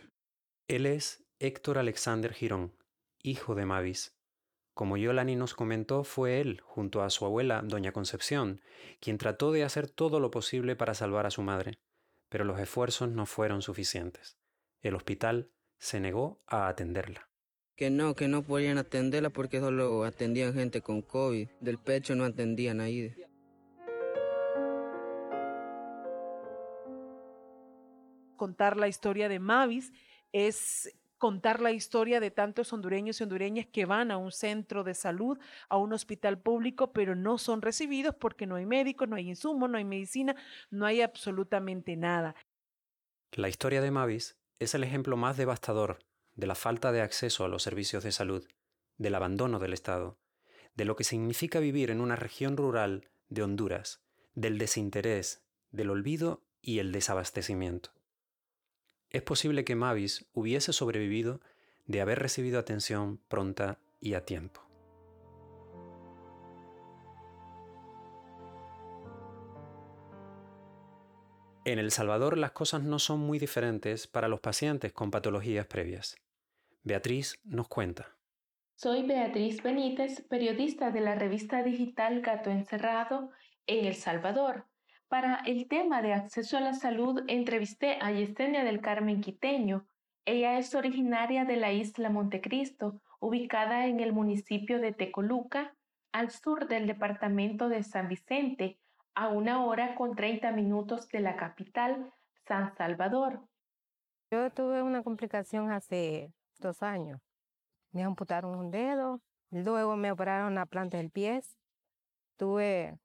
Él 0.68 0.86
es 0.86 1.24
Héctor 1.40 1.78
Alexander 1.78 2.34
Girón, 2.34 2.74
hijo 3.24 3.56
de 3.56 3.66
Mavis. 3.66 4.12
Como 4.80 4.96
Yolani 4.96 5.36
nos 5.36 5.56
comentó, 5.56 6.06
fue 6.06 6.40
él, 6.40 6.62
junto 6.64 7.02
a 7.02 7.10
su 7.10 7.26
abuela, 7.26 7.62
doña 7.62 7.92
Concepción, 7.92 8.62
quien 9.02 9.18
trató 9.18 9.52
de 9.52 9.66
hacer 9.66 9.90
todo 9.90 10.22
lo 10.22 10.32
posible 10.32 10.78
para 10.78 10.94
salvar 10.94 11.26
a 11.26 11.32
su 11.32 11.42
madre, 11.42 11.80
pero 12.30 12.46
los 12.46 12.62
esfuerzos 12.62 13.10
no 13.10 13.26
fueron 13.26 13.62
suficientes. 13.62 14.38
El 14.80 14.96
hospital 14.96 15.52
se 15.80 16.00
negó 16.00 16.42
a 16.48 16.70
atenderla. 16.70 17.28
Que 17.76 17.90
no, 17.90 18.16
que 18.16 18.30
no 18.30 18.42
podían 18.42 18.78
atenderla 18.78 19.32
porque 19.32 19.60
solo 19.60 20.06
atendían 20.06 20.54
gente 20.54 20.80
con 20.80 21.02
COVID. 21.02 21.50
Del 21.60 21.78
pecho 21.78 22.16
no 22.16 22.24
atendían 22.24 22.80
ahí. 22.80 23.14
Contar 28.38 28.78
la 28.78 28.88
historia 28.88 29.28
de 29.28 29.40
Mavis 29.40 29.92
es 30.32 30.98
contar 31.20 31.62
la 31.62 31.72
historia 31.72 32.20
de 32.20 32.32
tantos 32.32 32.74
hondureños 32.74 33.20
y 33.20 33.24
hondureñas 33.24 33.68
que 33.68 33.86
van 33.86 34.10
a 34.10 34.18
un 34.18 34.32
centro 34.32 34.84
de 34.84 34.96
salud, 34.96 35.38
a 35.70 35.78
un 35.78 35.94
hospital 35.94 36.40
público, 36.40 36.92
pero 36.92 37.16
no 37.16 37.38
son 37.38 37.62
recibidos 37.62 38.16
porque 38.16 38.48
no 38.48 38.56
hay 38.56 38.66
médicos, 38.66 39.08
no 39.08 39.16
hay 39.16 39.30
insumos, 39.30 39.70
no 39.70 39.78
hay 39.78 39.86
medicina, 39.86 40.36
no 40.72 40.88
hay 40.88 41.02
absolutamente 41.02 41.96
nada. 41.96 42.36
La 43.34 43.50
historia 43.50 43.82
de 43.82 43.92
Mavis 43.92 44.38
es 44.58 44.74
el 44.74 44.84
ejemplo 44.84 45.16
más 45.18 45.38
devastador 45.38 46.00
de 46.36 46.48
la 46.48 46.56
falta 46.56 46.92
de 46.92 47.02
acceso 47.02 47.46
a 47.46 47.50
los 47.50 47.62
servicios 47.62 48.04
de 48.04 48.12
salud, 48.12 48.48
del 48.98 49.14
abandono 49.14 49.60
del 49.60 49.74
Estado, 49.74 50.18
de 50.76 50.86
lo 50.86 50.96
que 50.96 51.04
significa 51.04 51.60
vivir 51.60 51.92
en 51.92 52.02
una 52.02 52.16
región 52.16 52.58
rural 52.58 53.10
de 53.28 53.44
Honduras, 53.44 54.02
del 54.34 54.58
desinterés, 54.58 55.44
del 55.72 55.90
olvido 55.90 56.44
y 56.62 56.80
el 56.80 56.92
desabastecimiento. 56.92 57.92
Es 59.10 59.24
posible 59.24 59.64
que 59.66 59.76
Mavis 59.76 60.30
hubiese 60.34 60.72
sobrevivido 60.72 61.42
de 61.88 62.02
haber 62.02 62.20
recibido 62.20 62.60
atención 62.60 63.20
pronta 63.28 63.80
y 64.00 64.14
a 64.14 64.24
tiempo. 64.24 64.62
En 71.66 71.80
El 71.80 71.92
Salvador 71.92 72.38
las 72.38 72.52
cosas 72.52 72.84
no 72.84 73.00
son 73.00 73.20
muy 73.20 73.40
diferentes 73.40 74.08
para 74.08 74.28
los 74.28 74.40
pacientes 74.40 74.94
con 74.94 75.12
patologías 75.12 75.66
previas. 75.66 76.16
Beatriz 76.84 77.40
nos 77.44 77.68
cuenta. 77.68 78.16
Soy 78.76 79.04
Beatriz 79.04 79.62
Benítez, 79.62 80.22
periodista 80.30 80.92
de 80.92 81.02
la 81.02 81.16
revista 81.16 81.64
digital 81.64 82.22
Gato 82.22 82.50
Encerrado 82.50 83.32
en 83.68 83.86
El 83.86 83.96
Salvador. 83.96 84.69
Para 85.10 85.38
el 85.48 85.68
tema 85.68 86.04
de 86.04 86.14
acceso 86.14 86.56
a 86.58 86.62
la 86.62 86.74
salud, 86.74 87.24
entrevisté 87.28 87.98
a 88.00 88.12
Yesenia 88.12 88.64
del 88.64 88.80
Carmen 88.80 89.22
Quiteño. 89.22 89.88
Ella 90.24 90.60
es 90.60 90.76
originaria 90.76 91.46
de 91.46 91.56
la 91.56 91.72
isla 91.72 92.12
Montecristo, 92.12 93.02
ubicada 93.20 93.88
en 93.88 94.02
el 94.02 94.14
municipio 94.14 94.80
de 94.80 94.94
Tecoluca, 94.94 95.76
al 96.12 96.30
sur 96.30 96.68
del 96.68 96.86
departamento 96.86 97.70
de 97.70 97.82
San 97.82 98.08
Vicente, 98.08 98.78
a 99.16 99.30
una 99.30 99.66
hora 99.66 99.96
con 99.96 100.16
30 100.16 100.52
minutos 100.52 101.08
de 101.10 101.22
la 101.22 101.36
capital, 101.38 102.14
San 102.48 102.76
Salvador. 102.76 103.42
Yo 104.30 104.52
tuve 104.52 104.84
una 104.84 105.02
complicación 105.02 105.72
hace 105.72 106.32
dos 106.60 106.84
años. 106.84 107.20
Me 107.94 108.04
amputaron 108.04 108.54
un 108.54 108.70
dedo, 108.70 109.22
luego 109.50 109.96
me 109.96 110.12
operaron 110.12 110.54
la 110.54 110.68
planta 110.68 110.98
del 110.98 111.10
pie. 111.10 111.42
Tuve 112.38 113.00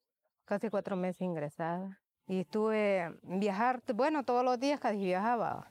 casi 0.45 0.71
cuatro 0.71 0.97
meses 0.97 1.23
ingresada. 1.23 2.01
Y 2.27 2.41
estuve 2.41 3.15
viajar, 3.23 3.83
bueno, 3.95 4.25
todos 4.25 4.45
los 4.45 4.59
días 4.59 4.81
casi 4.81 5.05
viajaba. 5.05 5.71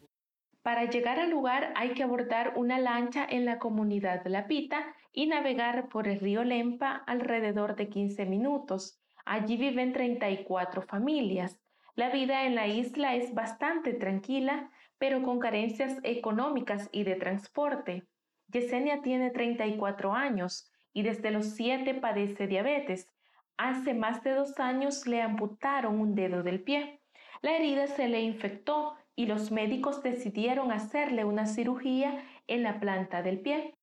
Para 0.62 0.86
llegar 0.86 1.20
al 1.20 1.30
lugar 1.30 1.74
hay 1.76 1.94
que 1.94 2.04
abordar 2.04 2.54
una 2.56 2.80
lancha 2.80 3.26
en 3.30 3.44
la 3.44 3.60
comunidad 3.60 4.26
La 4.28 4.48
Pita 4.48 4.96
y 5.12 5.28
navegar 5.28 5.90
por 5.90 6.08
el 6.08 6.20
río 6.20 6.44
Lempa 6.44 7.04
alrededor 7.06 7.76
de 7.76 7.90
15 7.90 8.26
minutos. 8.26 8.98
Allí 9.26 9.58
viven 9.58 9.92
34 9.92 10.82
familias. 10.84 11.60
La 11.96 12.10
vida 12.10 12.46
en 12.46 12.56
la 12.56 12.68
isla 12.68 13.16
es 13.16 13.34
bastante 13.34 13.94
tranquila, 13.94 14.72
pero 14.98 15.22
con 15.22 15.40
carencias 15.40 15.98
económicas 16.04 16.88
y 16.92 17.04
de 17.04 17.16
transporte. 17.16 18.08
Yesenia 18.48 19.02
tiene 19.02 19.32
34 19.32 20.14
años 20.14 20.72
y 20.94 21.04
desde 21.04 21.32
los 21.32 21.56
7 21.56 21.96
padece 21.96 22.48
diabetes 22.48 23.10
Hace 23.58 23.94
más 23.94 24.24
de 24.24 24.32
dos 24.32 24.60
años 24.60 25.06
le 25.08 25.22
amputaron 25.22 26.00
un 26.00 26.16
dedo 26.16 26.44
del 26.44 26.62
pie. 26.62 27.00
La 27.42 27.56
herida 27.56 27.88
se 27.88 28.08
le 28.08 28.22
infectó 28.22 28.96
y 29.16 29.28
los 29.28 29.52
médicos 29.52 30.02
decidieron 30.02 30.72
hacerle 30.72 31.24
una 31.26 31.46
cirugía 31.46 32.24
en 32.48 32.64
la 32.64 32.80
planta 32.80 33.22
del 33.22 33.40
pie. 33.40 33.76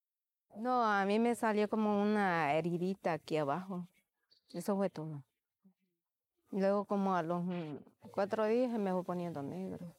No, 0.57 0.83
a 0.85 1.05
mí 1.05 1.19
me 1.19 1.35
salió 1.35 1.69
como 1.69 2.03
una 2.03 2.55
heridita 2.55 3.13
aquí 3.13 3.37
abajo. 3.37 3.87
Eso 4.53 4.77
fue 4.77 4.91
todo. 4.91 5.23
Luego 6.51 6.85
como 6.85 7.15
a 7.15 7.23
los 7.23 7.45
cuatro 8.11 8.47
días 8.47 8.73
me 8.73 8.91
fue 8.91 9.05
poniendo 9.05 9.43
negro. 9.43 9.95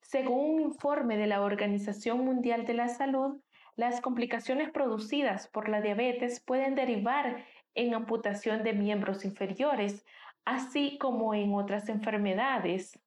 Según 0.00 0.54
un 0.54 0.60
informe 0.60 1.16
de 1.18 1.26
la 1.26 1.42
Organización 1.42 2.24
Mundial 2.24 2.64
de 2.64 2.74
la 2.74 2.88
Salud, 2.88 3.40
las 3.76 4.00
complicaciones 4.00 4.70
producidas 4.70 5.48
por 5.48 5.68
la 5.68 5.80
diabetes 5.80 6.40
pueden 6.40 6.74
derivar 6.74 7.44
en 7.74 7.94
amputación 7.94 8.62
de 8.62 8.72
miembros 8.72 9.24
inferiores, 9.24 10.04
así 10.44 10.98
como 10.98 11.34
en 11.34 11.54
otras 11.54 11.88
enfermedades. 11.88 12.98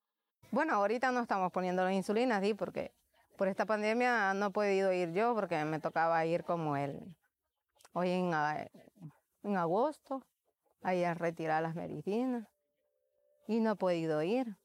Bueno, 0.52 0.74
ahorita 0.74 1.12
no 1.12 1.22
estamos 1.22 1.52
poniendo 1.52 1.84
la 1.84 1.94
insulina, 1.94 2.42
sí, 2.42 2.54
porque 2.54 2.92
por 3.38 3.48
esta 3.48 3.66
pandemia 3.66 4.34
no 4.34 4.48
he 4.48 4.50
podido 4.52 4.92
ir 4.94 5.12
yo 5.14 5.36
porque 5.36 5.64
me 5.66 5.80
tocaba 5.80 6.26
ir 6.26 6.44
como 6.44 6.76
el 6.76 7.00
hoy 7.94 8.12
en, 8.12 8.32
en 9.44 9.58
agosto, 9.58 10.24
ahí 10.82 11.04
a 11.04 11.14
retirar 11.14 11.64
las 11.64 11.76
medicinas 11.76 12.48
y 13.48 13.60
no 13.60 13.72
he 13.72 13.76
podido 13.76 14.22
ir. 14.24 14.58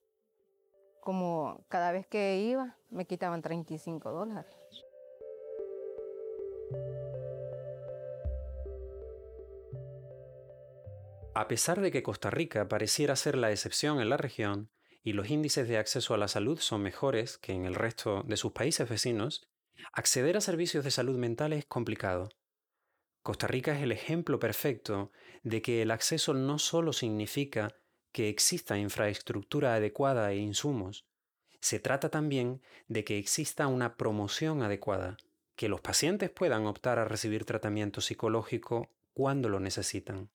Como 1.01 1.65
cada 1.69 1.91
vez 1.91 2.07
que 2.07 2.39
iba 2.39 2.77
me 2.91 3.07
quitaban 3.07 3.43
35 3.43 4.11
dólares. 4.11 4.55
A 11.35 11.49
pesar 11.49 11.81
de 11.81 11.91
que 11.91 12.03
Costa 12.03 12.29
Rica 12.29 12.69
pareciera 12.69 13.17
ser 13.17 13.39
la 13.39 13.51
excepción 13.51 14.01
en 14.01 14.11
la 14.11 14.19
región, 14.19 14.71
y 15.03 15.15
los 15.15 15.31
índices 15.31 15.67
de 15.67 15.79
acceso 15.79 16.13
a 16.13 16.19
la 16.19 16.29
salud 16.29 16.59
son 16.59 16.83
mejores 16.83 17.39
que 17.39 17.53
en 17.53 17.65
el 17.65 17.75
resto 17.75 18.23
de 18.27 18.37
sus 18.37 18.53
países 18.53 18.89
vecinos, 18.89 19.49
acceder 19.93 20.37
a 20.37 20.43
servicios 20.43 20.85
de 20.85 20.91
salud 20.91 21.17
mental 21.17 21.55
es 21.55 21.65
complicado. 21.65 22.29
Costa 23.23 23.47
Rica 23.47 23.75
es 23.75 23.83
el 23.83 23.93
ejemplo 23.93 24.39
perfecto 24.39 25.11
de 25.43 25.63
que 25.63 25.81
el 25.81 25.91
acceso 25.91 26.35
no 26.35 26.59
solo 26.59 26.93
significa 26.93 27.75
que 28.13 28.29
exista 28.29 28.77
infraestructura 28.77 29.75
adecuada 29.75 30.31
e 30.33 30.37
insumos, 30.37 31.07
se 31.61 31.79
trata 31.79 32.11
también 32.11 32.61
de 32.89 33.05
que 33.05 33.19
exista 33.19 33.69
una 33.69 33.97
promoción 33.97 34.63
adecuada, 34.63 35.17
que 35.55 35.69
los 35.69 35.81
pacientes 35.81 36.29
puedan 36.29 36.67
optar 36.67 36.99
a 36.99 37.05
recibir 37.05 37.45
tratamiento 37.45 38.01
psicológico 38.01 38.91
cuando 39.15 39.49
lo 39.49 39.61
necesitan. 39.61 40.29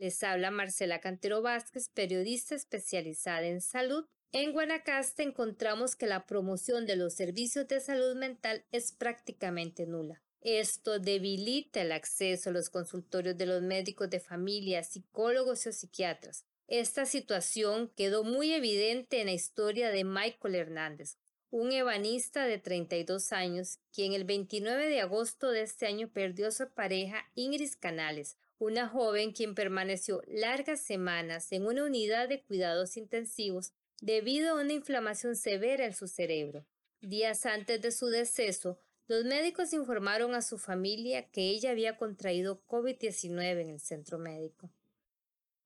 Les 0.00 0.22
habla 0.22 0.50
Marcela 0.50 0.98
Cantero 0.98 1.42
Vázquez, 1.42 1.90
periodista 1.90 2.54
especializada 2.54 3.46
en 3.46 3.60
salud. 3.60 4.06
En 4.32 4.52
Guanacaste 4.52 5.22
encontramos 5.22 5.94
que 5.94 6.06
la 6.06 6.24
promoción 6.24 6.86
de 6.86 6.96
los 6.96 7.12
servicios 7.12 7.68
de 7.68 7.80
salud 7.80 8.16
mental 8.16 8.64
es 8.72 8.92
prácticamente 8.92 9.84
nula. 9.84 10.22
Esto 10.40 10.98
debilita 10.98 11.82
el 11.82 11.92
acceso 11.92 12.48
a 12.48 12.52
los 12.54 12.70
consultorios 12.70 13.36
de 13.36 13.44
los 13.44 13.60
médicos 13.60 14.08
de 14.08 14.20
familia, 14.20 14.82
psicólogos 14.84 15.66
o 15.66 15.72
psiquiatras. 15.72 16.46
Esta 16.66 17.04
situación 17.04 17.92
quedó 17.94 18.24
muy 18.24 18.54
evidente 18.54 19.20
en 19.20 19.26
la 19.26 19.34
historia 19.34 19.90
de 19.90 20.04
Michael 20.04 20.54
Hernández, 20.54 21.18
un 21.50 21.72
ebanista 21.72 22.46
de 22.46 22.56
32 22.56 23.32
años, 23.32 23.80
quien 23.92 24.14
el 24.14 24.24
29 24.24 24.88
de 24.88 25.00
agosto 25.02 25.50
de 25.50 25.60
este 25.60 25.86
año 25.86 26.08
perdió 26.08 26.48
a 26.48 26.52
su 26.52 26.70
pareja 26.70 27.30
Ingrid 27.34 27.72
Canales, 27.78 28.38
una 28.60 28.88
joven 28.88 29.32
quien 29.32 29.54
permaneció 29.54 30.22
largas 30.26 30.80
semanas 30.80 31.50
en 31.50 31.66
una 31.66 31.84
unidad 31.84 32.28
de 32.28 32.42
cuidados 32.42 32.98
intensivos 32.98 33.72
debido 34.02 34.52
a 34.52 34.60
una 34.60 34.74
inflamación 34.74 35.34
severa 35.34 35.86
en 35.86 35.94
su 35.94 36.06
cerebro. 36.06 36.66
Días 37.00 37.46
antes 37.46 37.80
de 37.80 37.90
su 37.90 38.08
deceso, 38.08 38.78
los 39.08 39.24
médicos 39.24 39.72
informaron 39.72 40.34
a 40.34 40.42
su 40.42 40.58
familia 40.58 41.30
que 41.30 41.48
ella 41.48 41.70
había 41.70 41.96
contraído 41.96 42.62
COVID-19 42.66 43.62
en 43.62 43.70
el 43.70 43.80
centro 43.80 44.18
médico. 44.18 44.70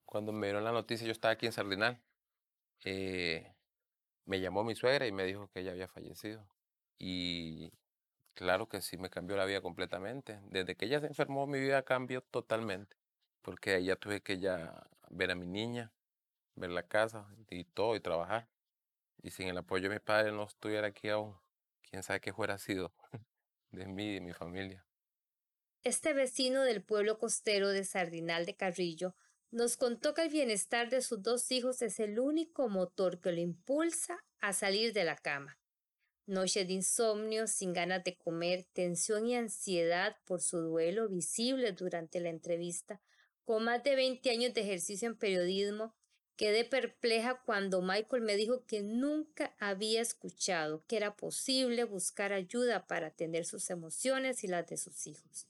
Cuando 0.05 0.31
me 0.31 0.47
dieron 0.47 0.63
la 0.63 0.71
noticia, 0.71 1.05
yo 1.05 1.11
estaba 1.11 1.33
aquí 1.33 1.45
en 1.45 1.51
Sardinal. 1.51 2.01
Eh, 2.85 3.53
me 4.23 4.39
llamó 4.39 4.63
mi 4.63 4.73
suegra 4.73 5.05
y 5.05 5.11
me 5.11 5.25
dijo 5.25 5.49
que 5.51 5.59
ella 5.59 5.71
había 5.71 5.89
fallecido. 5.89 6.47
Y 6.97 7.73
Claro 8.35 8.67
que 8.67 8.81
sí, 8.81 8.97
me 8.97 9.09
cambió 9.09 9.37
la 9.37 9.45
vida 9.45 9.61
completamente. 9.61 10.41
Desde 10.49 10.75
que 10.75 10.85
ella 10.85 10.99
se 10.99 11.07
enfermó, 11.07 11.47
mi 11.47 11.59
vida 11.59 11.83
cambió 11.83 12.21
totalmente, 12.21 12.97
porque 13.41 13.81
ya 13.81 13.95
tuve 13.95 14.21
que 14.21 14.39
ya 14.39 14.87
ver 15.09 15.31
a 15.31 15.35
mi 15.35 15.47
niña, 15.47 15.93
ver 16.55 16.69
la 16.71 16.83
casa 16.83 17.27
y 17.49 17.63
todo 17.63 17.95
y 17.95 18.01
trabajar. 18.01 18.49
Y 19.23 19.31
sin 19.31 19.47
el 19.47 19.57
apoyo 19.57 19.89
de 19.89 19.95
mi 19.95 19.99
padre 19.99 20.33
no 20.33 20.43
estuviera 20.43 20.87
aquí 20.87 21.07
aún. 21.07 21.35
Quién 21.81 22.03
sabe 22.03 22.19
qué 22.19 22.33
fuera 22.33 22.57
sido 22.57 22.93
de 23.71 23.85
mí 23.87 24.09
y 24.09 24.13
de 24.15 24.21
mi 24.21 24.33
familia. 24.33 24.85
Este 25.83 26.13
vecino 26.13 26.63
del 26.63 26.83
pueblo 26.83 27.17
costero 27.17 27.69
de 27.69 27.85
Sardinal 27.85 28.45
de 28.45 28.55
Carrillo 28.55 29.15
nos 29.51 29.77
contó 29.77 30.13
que 30.13 30.23
el 30.23 30.29
bienestar 30.29 30.89
de 30.89 31.01
sus 31.01 31.23
dos 31.23 31.49
hijos 31.51 31.81
es 31.81 32.01
el 32.01 32.19
único 32.19 32.67
motor 32.67 33.21
que 33.21 33.31
lo 33.31 33.39
impulsa 33.39 34.19
a 34.41 34.51
salir 34.51 34.91
de 34.91 35.05
la 35.05 35.15
cama. 35.15 35.57
Noche 36.27 36.65
de 36.65 36.73
insomnio, 36.73 37.45
sin 37.45 37.71
ganas 37.71 38.03
de 38.03 38.17
comer, 38.17 38.65
tensión 38.73 39.27
y 39.27 39.35
ansiedad 39.35 40.17
por 40.25 40.41
su 40.41 40.57
duelo 40.57 41.07
visible 41.07 41.71
durante 41.71 42.19
la 42.19 42.29
entrevista. 42.29 42.99
Con 43.43 43.65
más 43.65 43.83
de 43.83 43.95
20 43.95 44.27
años 44.31 44.53
de 44.55 44.61
ejercicio 44.61 45.07
en 45.07 45.15
periodismo, 45.15 45.93
quedé 46.35 46.65
perpleja 46.65 47.39
cuando 47.45 47.83
Michael 47.83 48.23
me 48.23 48.37
dijo 48.37 48.65
que 48.65 48.81
nunca 48.81 49.55
había 49.59 50.01
escuchado 50.01 50.83
que 50.87 50.97
era 50.97 51.15
posible 51.15 51.83
buscar 51.83 52.33
ayuda 52.33 52.87
para 52.87 53.07
atender 53.07 53.45
sus 53.45 53.69
emociones 53.69 54.43
y 54.43 54.47
las 54.47 54.65
de 54.65 54.77
sus 54.77 55.05
hijos. 55.05 55.47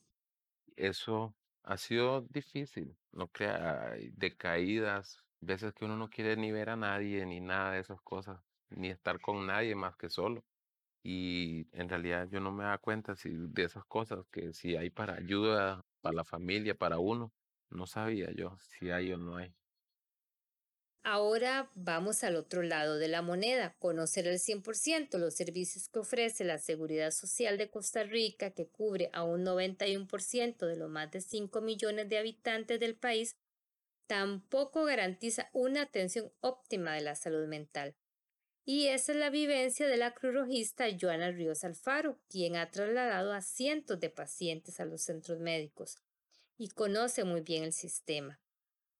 Eso 0.76 1.34
ha 1.64 1.78
sido 1.78 2.24
difícil, 2.32 2.98
no 3.14 3.30
crea, 3.30 3.96
de 4.12 4.36
caídas, 4.36 5.24
veces 5.40 5.74
que 5.74 5.86
uno 5.86 5.96
no 5.96 6.10
quiere 6.10 6.36
ni 6.36 6.52
ver 6.52 6.70
a 6.70 6.76
nadie, 6.76 7.26
ni 7.26 7.40
nada 7.40 7.72
de 7.72 7.80
esas 7.80 8.02
cosas, 8.02 8.42
ni 8.72 8.90
estar 8.90 9.22
con 9.22 9.48
nadie 9.48 9.74
más 9.74 9.96
que 9.96 10.10
solo 10.10 10.44
y 11.08 11.68
en 11.72 11.88
realidad 11.88 12.28
yo 12.32 12.40
no 12.40 12.52
me 12.52 12.64
da 12.64 12.80
cuenta 12.80 13.16
si 13.16 13.30
de 13.32 13.64
esas 13.64 13.86
cosas 13.86 14.26
que 14.32 14.54
si 14.54 14.76
hay 14.76 14.90
para 14.90 15.14
ayuda 15.14 15.86
para 16.02 16.16
la 16.16 16.24
familia, 16.24 16.74
para 16.74 16.98
uno, 16.98 17.32
no 17.70 17.86
sabía 17.86 18.32
yo 18.32 18.58
si 18.58 18.90
hay 18.90 19.14
o 19.14 19.18
no 19.18 19.38
hay. 19.38 19.54
Ahora 21.04 21.70
vamos 21.76 22.24
al 22.24 22.36
otro 22.36 22.64
lado 22.64 22.98
de 22.98 23.08
la 23.08 23.22
moneda, 23.22 23.76
conocer 23.78 24.28
al 24.28 24.40
100% 24.40 25.20
los 25.20 25.36
servicios 25.36 25.90
que 25.90 26.00
ofrece 26.00 26.44
la 26.44 26.58
Seguridad 26.58 27.12
Social 27.12 27.60
de 27.60 27.70
Costa 27.70 28.02
Rica, 28.02 28.50
que 28.50 28.66
cubre 28.66 29.12
a 29.14 29.24
un 29.24 29.44
91% 29.44 30.66
de 30.66 30.76
los 30.76 30.90
más 30.90 31.12
de 31.12 31.22
5 31.22 31.62
millones 31.62 32.10
de 32.10 32.18
habitantes 32.18 32.80
del 32.80 32.96
país, 32.96 33.36
tampoco 34.08 34.86
garantiza 34.86 35.52
una 35.54 35.84
atención 35.84 36.32
óptima 36.42 36.94
de 36.94 37.02
la 37.02 37.14
salud 37.14 37.46
mental. 37.46 37.96
Y 38.68 38.88
esa 38.88 39.12
es 39.12 39.20
la 39.20 39.30
vivencia 39.30 39.88
de 39.88 39.96
la 39.96 40.16
crurojista 40.16 40.86
Joana 41.00 41.30
Ríos 41.30 41.64
Alfaro, 41.64 42.18
quien 42.30 42.56
ha 42.56 42.72
trasladado 42.72 43.32
a 43.32 43.42
cientos 43.42 44.00
de 44.00 44.10
pacientes 44.10 44.80
a 44.80 44.86
los 44.86 45.04
centros 45.04 45.40
médicos 45.40 45.98
y 46.58 46.70
conoce 46.70 47.24
muy 47.24 47.42
bien 47.42 47.64
el 47.64 47.74
sistema. 47.74 48.40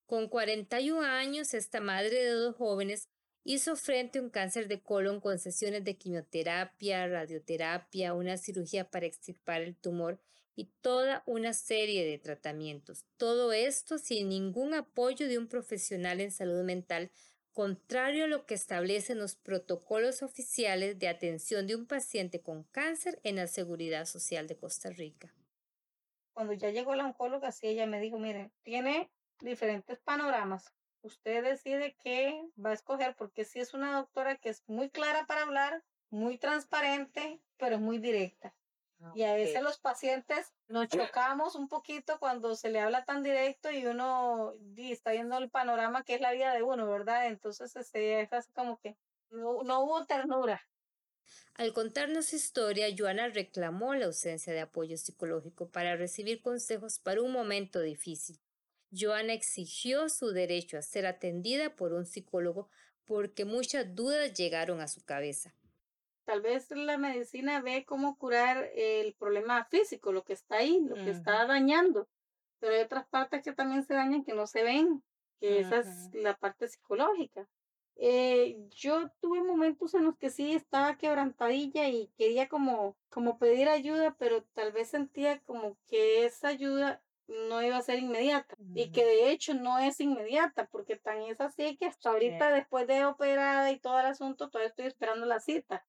Con 0.06 0.30
41 0.30 1.02
años, 1.02 1.56
esta 1.56 1.80
madre 1.80 2.24
de 2.24 2.30
dos 2.30 2.56
jóvenes 2.56 3.10
hizo 3.44 3.76
frente 3.76 4.20
a 4.20 4.22
un 4.22 4.30
cáncer 4.30 4.68
de 4.68 4.82
colon 4.82 5.20
con 5.20 5.40
sesiones 5.40 5.84
de 5.84 5.98
quimioterapia, 5.98 7.08
radioterapia, 7.08 8.14
una 8.14 8.38
cirugía 8.38 8.90
para 8.92 9.08
extirpar 9.08 9.62
el 9.62 9.76
tumor 9.76 10.20
y 10.56 10.70
toda 10.82 11.24
una 11.26 11.54
serie 11.54 12.06
de 12.06 12.20
tratamientos. 12.20 13.06
Todo 13.18 13.52
esto 13.52 13.98
sin 13.98 14.30
ningún 14.30 14.76
apoyo 14.76 15.28
de 15.28 15.40
un 15.40 15.48
profesional 15.48 16.22
en 16.22 16.32
salud 16.32 16.64
mental 16.64 17.10
contrario 17.56 18.26
a 18.26 18.28
lo 18.28 18.46
que 18.46 18.54
establecen 18.54 19.18
los 19.18 19.36
protocolos 19.36 20.22
oficiales 20.22 21.00
de 21.00 21.08
atención 21.08 21.66
de 21.66 21.76
un 21.76 21.88
paciente 21.88 22.42
con 22.42 22.64
cáncer 22.66 23.20
en 23.24 23.38
la 23.38 23.48
Seguridad 23.48 24.06
Social 24.06 24.46
de 24.46 24.58
Costa 24.58 24.90
Rica. 24.90 25.34
Cuando 26.34 26.52
ya 26.52 26.70
llegó 26.70 26.96
la 26.96 27.06
oncóloga, 27.06 27.54
sí, 27.54 27.68
ella 27.68 27.86
me 27.88 28.02
dijo, 28.02 28.20
mire, 28.20 28.52
tiene 28.64 29.10
diferentes 29.40 29.98
panoramas. 30.00 30.74
Usted 31.02 31.46
decide 31.46 31.96
qué 32.04 32.44
va 32.64 32.72
a 32.72 32.74
escoger, 32.74 33.16
porque 33.16 33.46
sí 33.46 33.62
es 33.62 33.74
una 33.74 33.96
doctora 33.96 34.36
que 34.36 34.50
es 34.50 34.62
muy 34.68 34.90
clara 34.90 35.26
para 35.26 35.44
hablar, 35.44 35.82
muy 36.10 36.38
transparente, 36.38 37.40
pero 37.56 37.80
muy 37.80 38.00
directa. 38.00 38.54
Y 39.14 39.24
a 39.24 39.34
veces 39.34 39.62
los 39.62 39.78
pacientes 39.78 40.54
nos 40.68 40.88
chocamos 40.88 41.56
un 41.56 41.68
poquito 41.68 42.18
cuando 42.20 42.56
se 42.56 42.70
le 42.70 42.80
habla 42.80 43.06
tan 43.06 43.24
directo 43.24 43.70
y 43.72 43.86
uno 43.86 44.54
está 44.78 45.12
viendo 45.12 45.38
el 45.38 45.50
panorama 45.50 46.04
que 46.04 46.16
es 46.16 46.22
la 46.22 46.32
vida 46.32 46.54
de 46.54 46.64
uno, 46.64 46.90
¿verdad? 46.90 47.28
Entonces 47.28 47.76
este, 47.76 48.22
es 48.22 48.34
así 48.34 48.52
como 48.54 48.80
que 48.80 48.98
no, 49.30 49.64
no 49.64 49.82
hubo 49.82 50.06
ternura. 50.06 50.62
Al 51.56 51.74
contarnos 51.74 52.28
su 52.28 52.36
historia, 52.36 52.88
Joana 52.96 53.30
reclamó 53.30 53.96
la 53.96 54.08
ausencia 54.08 54.54
de 54.54 54.62
apoyo 54.62 54.98
psicológico 54.98 55.70
para 55.70 55.96
recibir 55.96 56.42
consejos 56.42 57.00
para 57.00 57.22
un 57.22 57.32
momento 57.32 57.82
difícil. 57.82 58.40
Joana 58.92 59.34
exigió 59.34 60.10
su 60.10 60.32
derecho 60.32 60.78
a 60.78 60.82
ser 60.82 61.06
atendida 61.06 61.76
por 61.76 61.94
un 61.94 62.06
psicólogo 62.06 62.70
porque 63.06 63.46
muchas 63.46 63.96
dudas 63.96 64.34
llegaron 64.34 64.82
a 64.82 64.88
su 64.88 65.04
cabeza. 65.04 65.54
Tal 66.26 66.42
vez 66.42 66.72
la 66.72 66.98
medicina 66.98 67.62
ve 67.62 67.86
cómo 67.86 68.18
curar 68.18 68.70
el 68.76 69.14
problema 69.16 69.66
físico, 69.66 70.12
lo 70.12 70.24
que 70.24 70.34
está 70.34 70.58
ahí, 70.58 70.82
lo 70.82 70.96
que 70.96 71.12
está 71.12 71.46
dañando, 71.46 72.10
pero 72.60 72.74
hay 72.76 72.82
otras 72.82 73.08
partes 73.08 73.44
que 73.44 73.54
también 73.54 73.84
se 73.84 73.94
dañan 73.94 74.24
que 74.24 74.34
no 74.34 74.48
se 74.48 74.64
ven, 74.64 75.04
que 75.40 75.60
esa 75.60 75.80
es 75.80 76.10
la 76.14 76.36
parte 76.36 76.68
psicológica. 76.68 77.48
Eh, 77.98 78.58
yo 78.72 79.10
tuve 79.22 79.42
momentos 79.44 79.94
en 79.94 80.04
los 80.04 80.18
que 80.18 80.30
sí 80.30 80.54
estaba 80.54 80.98
quebrantadilla 80.98 81.88
y 81.88 82.12
quería 82.18 82.50
como, 82.50 82.98
como 83.10 83.38
pedir 83.40 83.70
ayuda, 83.70 84.16
pero 84.20 84.44
tal 84.54 84.72
vez 84.74 84.90
sentía 84.90 85.40
como 85.42 85.78
que 85.88 86.26
esa 86.26 86.50
ayuda 86.50 87.04
no 87.28 87.62
iba 87.64 87.78
a 87.78 87.82
ser 87.82 88.00
inmediata 88.00 88.58
y 88.74 88.90
que 88.92 89.06
de 89.06 89.32
hecho 89.32 89.54
no 89.54 89.80
es 89.80 90.00
inmediata 90.00 90.68
porque 90.68 90.96
tan 90.98 91.22
es 91.24 91.40
así 91.42 91.78
que 91.78 91.86
hasta 91.86 92.10
ahorita 92.10 92.52
después 92.52 92.88
de 92.88 93.06
operada 93.06 93.72
y 93.72 93.80
todo 93.80 94.00
el 94.00 94.06
asunto 94.08 94.50
todavía 94.50 94.70
estoy 94.70 94.86
esperando 94.88 95.26
la 95.26 95.40
cita. 95.40 95.86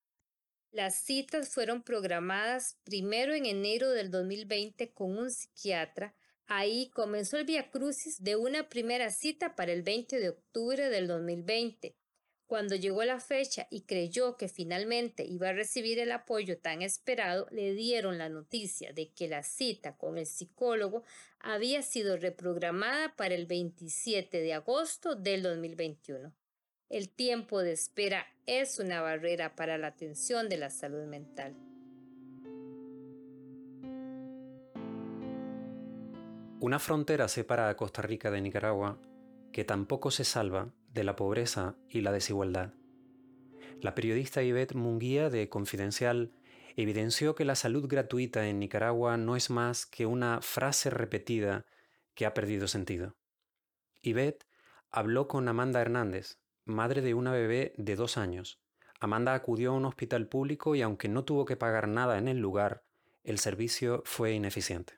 Las 0.77 0.95
citas 0.95 1.49
fueron 1.49 1.83
programadas 1.83 2.77
primero 2.85 3.33
en 3.33 3.47
enero 3.47 3.93
del 3.93 4.11
2020 4.11 4.91
con 4.93 5.17
un 5.17 5.31
psiquiatra. 5.31 6.15
Ahí 6.49 6.91
comenzó 6.91 7.39
el 7.39 7.47
Via 7.47 7.71
Crucis 7.71 8.23
de 8.23 8.37
una 8.37 8.69
primera 8.69 9.09
cita 9.09 9.57
para 9.57 9.73
el 9.73 9.83
20 9.83 10.21
de 10.21 10.29
octubre 10.29 10.91
del 10.91 11.07
2020. 11.07 11.97
Cuando 12.47 12.75
llegó 12.75 13.03
la 13.05 13.21
fecha 13.21 13.67
y 13.71 13.87
creyó 13.87 14.37
que 14.37 14.49
finalmente 14.49 15.25
iba 15.25 15.49
a 15.49 15.55
recibir 15.55 15.99
el 15.99 16.13
apoyo 16.13 16.59
tan 16.59 16.83
esperado, 16.83 17.47
le 17.51 17.73
dieron 17.73 18.19
la 18.19 18.29
noticia 18.29 18.93
de 18.93 19.11
que 19.13 19.29
la 19.29 19.45
cita 19.45 19.97
con 19.97 20.19
el 20.19 20.27
psicólogo 20.27 21.05
había 21.39 21.81
sido 21.81 22.19
reprogramada 22.19 23.17
para 23.17 23.35
el 23.35 23.47
27 23.47 24.43
de 24.43 24.53
agosto 24.53 25.15
del 25.15 25.43
2021. 25.43 26.35
El 26.89 27.09
tiempo 27.09 27.63
de 27.63 27.73
espera 27.73 28.29
es 28.47 28.79
una 28.79 29.01
barrera 29.01 29.57
para 29.57 29.77
la 29.77 29.89
atención 29.89 30.49
de 30.49 30.57
la 30.57 30.71
salud 30.71 31.05
mental. 31.07 31.57
Una 36.61 36.79
frontera 36.79 37.27
separa 37.27 37.69
a 37.69 37.77
Costa 37.77 38.03
Rica 38.03 38.31
de 38.31 38.41
Nicaragua 38.41 39.01
que 39.53 39.65
tampoco 39.65 40.13
se 40.13 40.23
salva 40.23 40.73
de 40.93 41.03
la 41.03 41.17
pobreza 41.17 41.75
y 41.89 42.03
la 42.03 42.13
desigualdad. 42.13 42.73
La 43.81 43.97
periodista 43.97 44.45
Yvette 44.45 44.77
Munguía 44.77 45.29
de 45.29 45.49
Confidencial 45.49 46.31
evidenció 46.77 47.35
que 47.35 47.45
la 47.45 47.57
salud 47.57 47.89
gratuita 47.89 48.47
en 48.47 48.61
Nicaragua 48.61 49.17
no 49.17 49.35
es 49.35 49.51
más 49.51 49.87
que 49.87 50.07
una 50.07 50.41
frase 50.41 50.91
repetida 50.91 51.67
que 52.15 52.27
ha 52.27 52.33
perdido 52.33 52.69
sentido. 52.69 53.17
Yvette 54.03 54.47
habló 54.91 55.27
con 55.27 55.49
Amanda 55.49 55.81
Hernández, 55.81 56.39
madre 56.67 57.01
de 57.01 57.15
una 57.15 57.33
bebé 57.33 57.73
de 57.77 57.97
dos 57.97 58.19
años. 58.19 58.61
Amanda 58.99 59.35
acudió 59.35 59.71
a 59.71 59.75
un 59.75 59.85
hospital 59.85 60.27
público 60.27 60.75
y 60.75 60.83
aunque 60.83 61.09
no 61.09 61.25
tuvo 61.25 61.45
que 61.45 61.57
pagar 61.57 61.87
nada 61.87 62.19
en 62.19 62.29
el 62.29 62.39
lugar, 62.39 62.83
el 63.23 63.39
servicio 63.39 64.03
fue 64.05 64.33
ineficiente. 64.33 64.95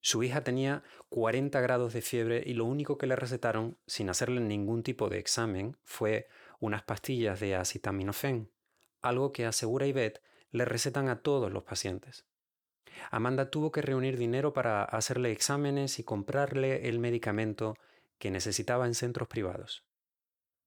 Su 0.00 0.22
hija 0.22 0.42
tenía 0.42 0.82
40 1.08 1.60
grados 1.60 1.92
de 1.94 2.02
fiebre 2.02 2.42
y 2.44 2.54
lo 2.54 2.64
único 2.64 2.98
que 2.98 3.06
le 3.06 3.16
recetaron, 3.16 3.78
sin 3.86 4.10
hacerle 4.10 4.40
ningún 4.40 4.82
tipo 4.82 5.08
de 5.08 5.18
examen, 5.18 5.76
fue 5.84 6.28
unas 6.60 6.82
pastillas 6.82 7.40
de 7.40 7.54
acetaminofén, 7.54 8.50
algo 9.00 9.32
que 9.32 9.46
asegura 9.46 9.86
Ivette 9.86 10.20
le 10.50 10.64
recetan 10.64 11.08
a 11.08 11.20
todos 11.22 11.52
los 11.52 11.62
pacientes. 11.62 12.26
Amanda 13.10 13.50
tuvo 13.50 13.70
que 13.72 13.82
reunir 13.82 14.18
dinero 14.18 14.52
para 14.52 14.84
hacerle 14.84 15.30
exámenes 15.30 15.98
y 15.98 16.04
comprarle 16.04 16.88
el 16.88 16.98
medicamento 16.98 17.76
que 18.18 18.30
necesitaba 18.30 18.86
en 18.86 18.94
centros 18.94 19.28
privados. 19.28 19.84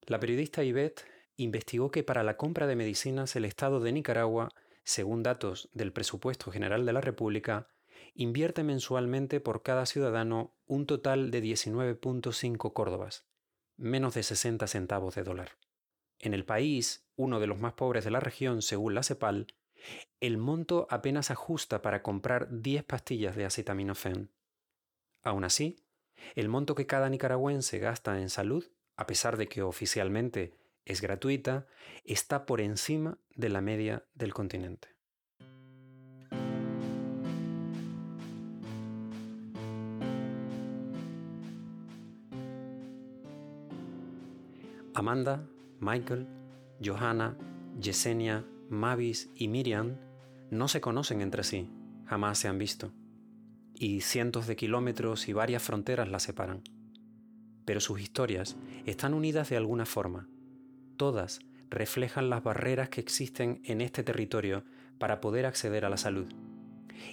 La 0.07 0.21
periodista 0.21 0.63
Ivette 0.63 1.03
investigó 1.35 1.91
que 1.91 2.01
para 2.01 2.23
la 2.23 2.37
compra 2.37 2.65
de 2.65 2.77
medicinas 2.77 3.35
el 3.35 3.43
Estado 3.43 3.81
de 3.81 3.91
Nicaragua, 3.91 4.47
según 4.85 5.21
datos 5.21 5.69
del 5.73 5.91
Presupuesto 5.91 6.49
General 6.49 6.85
de 6.85 6.93
la 6.93 7.01
República, 7.01 7.67
invierte 8.13 8.63
mensualmente 8.63 9.41
por 9.41 9.63
cada 9.63 9.85
ciudadano 9.85 10.55
un 10.65 10.85
total 10.85 11.29
de 11.29 11.43
19.5 11.43 12.71
córdobas, 12.71 13.27
menos 13.75 14.13
de 14.13 14.23
60 14.23 14.65
centavos 14.67 15.13
de 15.15 15.23
dólar. 15.23 15.57
En 16.19 16.33
el 16.33 16.45
país, 16.45 17.05
uno 17.17 17.41
de 17.41 17.47
los 17.47 17.59
más 17.59 17.73
pobres 17.73 18.05
de 18.05 18.11
la 18.11 18.21
región 18.21 18.61
según 18.61 18.95
la 18.95 19.03
CEPAL, 19.03 19.47
el 20.21 20.37
monto 20.37 20.87
apenas 20.89 21.31
ajusta 21.31 21.81
para 21.81 22.01
comprar 22.01 22.47
10 22.49 22.85
pastillas 22.85 23.35
de 23.35 23.43
acetaminofén. 23.43 24.31
Aún 25.21 25.43
así, 25.43 25.83
el 26.35 26.47
monto 26.47 26.75
que 26.75 26.87
cada 26.87 27.09
nicaragüense 27.09 27.77
gasta 27.79 28.21
en 28.21 28.29
salud, 28.29 28.65
a 28.97 29.05
pesar 29.05 29.37
de 29.37 29.47
que 29.47 29.61
oficialmente 29.61 30.53
es 30.83 31.01
gratuita, 31.01 31.67
está 32.03 32.45
por 32.45 32.59
encima 32.61 33.19
de 33.35 33.49
la 33.49 33.61
media 33.61 34.05
del 34.15 34.33
continente. 34.33 34.89
Amanda, 44.93 45.47
Michael, 45.79 46.27
Johanna, 46.83 47.37
Yesenia, 47.79 48.43
Mavis 48.67 49.29
y 49.35 49.47
Miriam 49.47 49.99
no 50.49 50.67
se 50.67 50.81
conocen 50.81 51.21
entre 51.21 51.43
sí, 51.43 51.69
jamás 52.05 52.39
se 52.39 52.47
han 52.47 52.57
visto, 52.57 52.93
y 53.75 54.01
cientos 54.01 54.47
de 54.47 54.55
kilómetros 54.55 55.27
y 55.27 55.33
varias 55.33 55.61
fronteras 55.61 56.09
las 56.09 56.23
separan. 56.23 56.63
Pero 57.67 57.81
sus 57.81 57.99
historias 57.99 58.55
están 58.85 59.13
unidas 59.13 59.49
de 59.49 59.57
alguna 59.57 59.85
forma. 59.85 60.29
Todas 60.95 61.41
reflejan 61.69 62.29
las 62.29 62.41
barreras 62.41 62.87
que 62.87 63.01
existen 63.01 63.59
en 63.65 63.81
este 63.81 64.03
territorio 64.03 64.63
para 64.97 65.19
poder 65.19 65.45
acceder 65.45 65.83
a 65.83 65.89
la 65.89 65.97
salud. 65.97 66.29